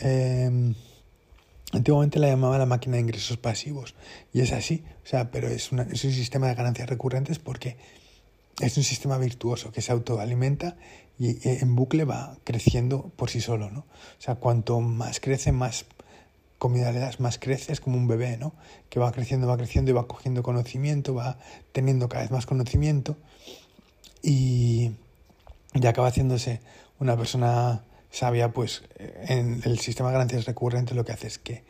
Eh, 0.00 0.74
antiguamente 1.72 2.18
la 2.18 2.28
llamaba 2.28 2.58
la 2.58 2.66
máquina 2.66 2.96
de 2.96 3.02
ingresos 3.02 3.36
pasivos 3.36 3.94
y 4.32 4.40
es 4.40 4.52
así, 4.52 4.82
o 5.04 5.06
sea, 5.06 5.30
pero 5.30 5.48
es, 5.48 5.72
una, 5.72 5.82
es 5.84 6.04
un 6.04 6.12
sistema 6.12 6.48
de 6.48 6.54
ganancias 6.54 6.88
recurrentes 6.88 7.38
porque 7.38 7.76
es 8.60 8.76
un 8.76 8.82
sistema 8.82 9.18
virtuoso 9.18 9.72
que 9.72 9.80
se 9.80 9.92
autoalimenta 9.92 10.76
y 11.18 11.36
en 11.46 11.76
bucle 11.76 12.04
va 12.04 12.38
creciendo 12.44 13.12
por 13.16 13.30
sí 13.30 13.40
solo, 13.40 13.70
¿no? 13.70 13.80
O 13.80 14.20
sea, 14.20 14.36
cuanto 14.36 14.80
más 14.80 15.20
crece, 15.20 15.52
más 15.52 15.84
comida 16.60 16.92
le 16.92 17.00
das, 17.00 17.20
más 17.20 17.38
crece, 17.38 17.72
es 17.72 17.80
como 17.80 17.96
un 17.96 18.06
bebé, 18.06 18.36
¿no? 18.36 18.52
Que 18.90 19.00
va 19.00 19.10
creciendo, 19.12 19.48
va 19.48 19.56
creciendo 19.56 19.90
y 19.90 19.94
va 19.94 20.06
cogiendo 20.06 20.42
conocimiento, 20.42 21.14
va 21.14 21.38
teniendo 21.72 22.08
cada 22.08 22.22
vez 22.22 22.30
más 22.30 22.44
conocimiento 22.44 23.16
y, 24.22 24.92
y 25.72 25.86
acaba 25.86 26.08
haciéndose 26.08 26.60
una 26.98 27.16
persona 27.16 27.82
sabia, 28.10 28.52
pues 28.52 28.82
en 28.98 29.62
el 29.64 29.78
sistema 29.78 30.10
de 30.10 30.14
ganancias 30.14 30.44
recurrentes 30.44 30.94
lo 30.94 31.04
que 31.04 31.12
hace 31.12 31.28
es 31.28 31.38
que 31.38 31.64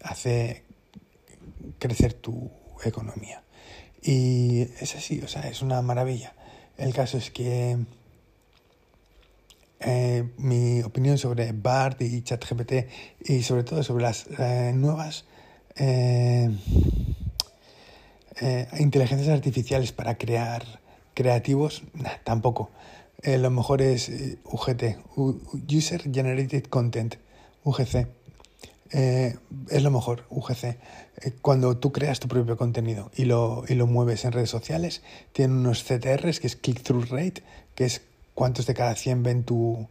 hace 0.00 0.62
crecer 1.80 2.14
tu 2.14 2.52
economía. 2.84 3.42
Y 4.00 4.62
es 4.80 4.94
así, 4.94 5.20
o 5.22 5.28
sea, 5.28 5.42
es 5.48 5.60
una 5.60 5.82
maravilla. 5.82 6.34
El 6.76 6.94
caso 6.94 7.18
es 7.18 7.32
que 7.32 7.78
eh, 9.82 10.28
mi 10.36 10.82
opinión 10.82 11.16
sobre 11.16 11.52
BART 11.52 12.02
y 12.02 12.20
ChatGPT 12.20 12.72
y 13.24 13.42
sobre 13.42 13.64
todo 13.64 13.82
sobre 13.82 14.02
las 14.02 14.26
eh, 14.38 14.72
nuevas 14.74 15.24
eh, 15.76 16.50
inteligencias 18.78 19.30
artificiales 19.30 19.92
para 19.92 20.18
crear 20.18 20.80
creativos, 21.14 21.82
tampoco. 22.24 22.70
Lo 23.22 23.50
mejor 23.50 23.82
es 23.82 24.10
UGT, 24.44 24.96
User 25.70 26.02
Generated 26.10 26.64
Content, 26.64 27.16
UGC. 27.64 28.06
Es 28.92 29.82
lo 29.82 29.90
mejor, 29.90 30.24
UGC. 30.30 30.78
Cuando 31.42 31.76
tú 31.76 31.92
creas 31.92 32.18
tu 32.18 32.28
propio 32.28 32.56
contenido 32.56 33.10
y 33.14 33.26
lo, 33.26 33.64
y 33.68 33.74
lo 33.74 33.86
mueves 33.86 34.24
en 34.24 34.32
redes 34.32 34.48
sociales, 34.48 35.02
tiene 35.32 35.52
unos 35.52 35.84
CTRs, 35.84 36.40
que 36.40 36.46
es 36.46 36.56
Click-Through 36.56 37.10
Rate, 37.10 37.42
que 37.74 37.84
es 37.84 38.00
cuántos 38.40 38.64
de 38.64 38.72
cada 38.72 38.94
100 38.94 39.22
ven 39.22 39.44
tu... 39.44 39.86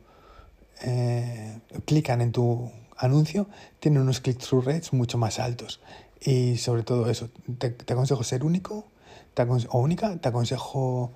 Eh, 0.82 1.60
clican 1.86 2.20
en 2.20 2.32
tu 2.32 2.72
anuncio 2.98 3.48
tiene 3.80 4.00
unos 4.00 4.22
click-through 4.22 4.66
rates 4.66 4.92
mucho 4.92 5.20
más 5.20 5.38
altos. 5.38 5.82
Y 6.20 6.58
sobre 6.58 6.82
todo 6.82 7.12
eso, 7.12 7.30
te, 7.60 7.76
aconsejo 7.94 8.24
ser 8.24 8.44
único 8.44 8.88
o 9.70 9.80
única, 9.80 10.18
te 10.18 10.30
aconsejo 10.30 11.12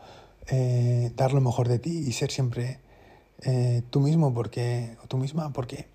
eh, 0.45 1.11
dar 1.15 1.33
lo 1.33 1.41
mejor 1.41 1.69
de 1.69 1.79
ti 1.79 2.03
y 2.07 2.11
ser 2.11 2.29
siempre 2.29 2.77
eh, 3.41 3.81
tú 3.89 3.99
mismo 3.99 4.31
porque, 4.31 4.95
o 5.03 5.07
tú 5.07 5.17
misma 5.17 5.51
porque 5.53 5.87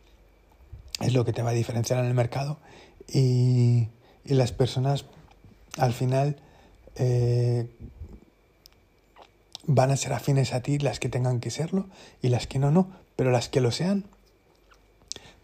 es 0.99 1.15
lo 1.15 1.25
que 1.25 1.33
te 1.33 1.43
va 1.43 1.51
a 1.51 1.55
diferenciar 1.55 2.01
en 2.01 2.07
el 2.07 2.15
mercado 2.15 2.59
y, 3.07 3.87
y 4.25 4.35
las 4.35 4.51
personas 4.51 5.05
al 5.77 5.93
final 5.93 6.37
eh, 6.97 7.71
van 9.69 9.91
a 9.91 9.97
ser 9.99 10.15
afines 10.15 10.55
a 10.55 10.63
ti 10.63 10.79
las 10.79 10.99
que 10.99 11.11
tengan 11.11 11.41
que 11.41 11.51
serlo 11.51 11.87
y 12.23 12.29
las 12.31 12.47
que 12.47 12.59
no, 12.59 12.71
no, 12.71 12.89
pero 13.17 13.31
las 13.31 13.51
que 13.51 13.61
lo 13.61 13.71
sean 13.71 14.07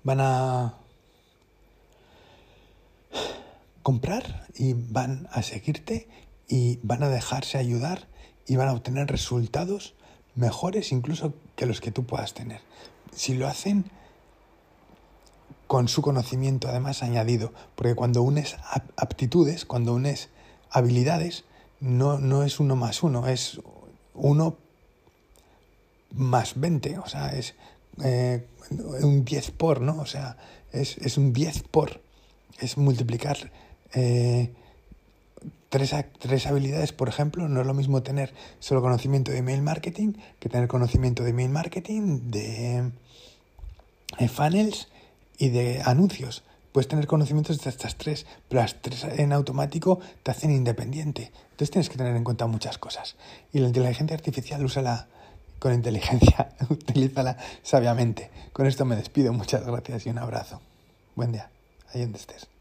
van 0.03 0.21
a 0.21 0.75
comprar 3.83 4.47
y 4.55 4.73
van 4.73 5.29
a 5.31 5.43
seguirte 5.43 6.09
y 6.49 6.79
van 6.83 7.03
a 7.03 7.11
dejarse 7.11 7.59
ayudar 7.59 8.09
y 8.47 8.57
van 8.57 8.69
a 8.69 8.73
obtener 8.73 9.09
resultados 9.09 9.95
mejores 10.35 10.91
incluso 10.91 11.35
que 11.55 11.67
los 11.67 11.83
que 11.83 11.93
tú 11.93 12.05
puedas 12.05 12.33
tener. 12.33 12.63
Si 13.15 13.35
lo 13.35 13.47
hacen 13.47 13.85
con 15.67 15.87
su 15.87 16.01
conocimiento 16.01 16.69
además 16.69 17.03
añadido, 17.03 17.53
porque 17.75 17.95
cuando 17.95 18.23
unes 18.23 18.57
aptitudes, 18.97 19.67
cuando 19.67 19.93
unes 19.93 20.31
habilidades, 20.71 21.45
no, 21.81 22.19
no 22.19 22.43
es 22.43 22.59
uno 22.59 22.75
más 22.75 23.03
uno, 23.03 23.29
es 23.29 23.61
uno 24.15 24.57
más 26.13 26.59
20, 26.59 26.99
o 26.99 27.07
sea, 27.07 27.29
es 27.35 27.55
eh, 28.03 28.47
un 28.71 29.25
10 29.25 29.51
por, 29.53 29.81
¿no? 29.81 30.01
O 30.01 30.07
sea, 30.07 30.37
es, 30.73 30.97
es 30.99 31.19
un 31.19 31.33
10 31.33 31.65
por, 31.65 32.01
es 32.61 32.77
multiplicar 32.77 33.51
eh, 33.95 34.53
tres, 35.69 35.95
tres, 36.19 36.47
habilidades, 36.47 36.93
por 36.93 37.09
ejemplo, 37.09 37.49
no 37.49 37.61
es 37.61 37.67
lo 37.67 37.75
mismo 37.75 38.03
tener 38.03 38.33
solo 38.61 38.81
conocimiento 38.81 39.33
de 39.33 39.39
email 39.39 39.63
marketing 39.63 40.15
que 40.39 40.49
tener 40.49 40.69
conocimiento 40.69 41.25
de 41.25 41.31
email 41.31 41.51
marketing, 41.51 42.31
de 42.31 42.91
funnels 44.29 44.89
y 45.39 45.49
de 45.49 45.83
anuncios. 45.85 46.45
Puedes 46.75 46.89
tener 46.89 47.07
conocimientos 47.07 47.63
de 47.63 47.71
estas 47.71 47.95
tres, 47.95 48.27
pero 48.49 48.61
las 48.61 48.83
tres 48.83 49.05
en 49.05 49.33
automático 49.33 50.01
te 50.25 50.33
hacen 50.33 50.51
independiente. 50.51 51.31
Entonces 51.53 51.71
tienes 51.71 51.89
que 51.89 51.97
tener 51.97 52.17
en 52.17 52.25
cuenta 52.25 52.49
muchas 52.49 52.79
cosas. 52.79 53.15
Y 53.53 53.61
la 53.61 53.69
inteligencia 53.69 54.17
artificial 54.17 54.65
úsala 54.65 55.07
con 55.61 55.73
inteligencia, 55.73 56.51
utilízala 56.69 57.37
sabiamente. 57.63 58.29
Con 58.53 58.67
esto 58.67 58.85
me 58.85 58.97
despido. 58.97 59.33
Muchas 59.33 59.65
gracias 59.65 60.05
y 60.07 60.11
un 60.11 60.19
abrazo. 60.19 60.61
Buen 61.15 61.31
día. 61.31 61.49
Ahí 61.93 62.01
donde 62.01 62.19
estés. 62.19 62.54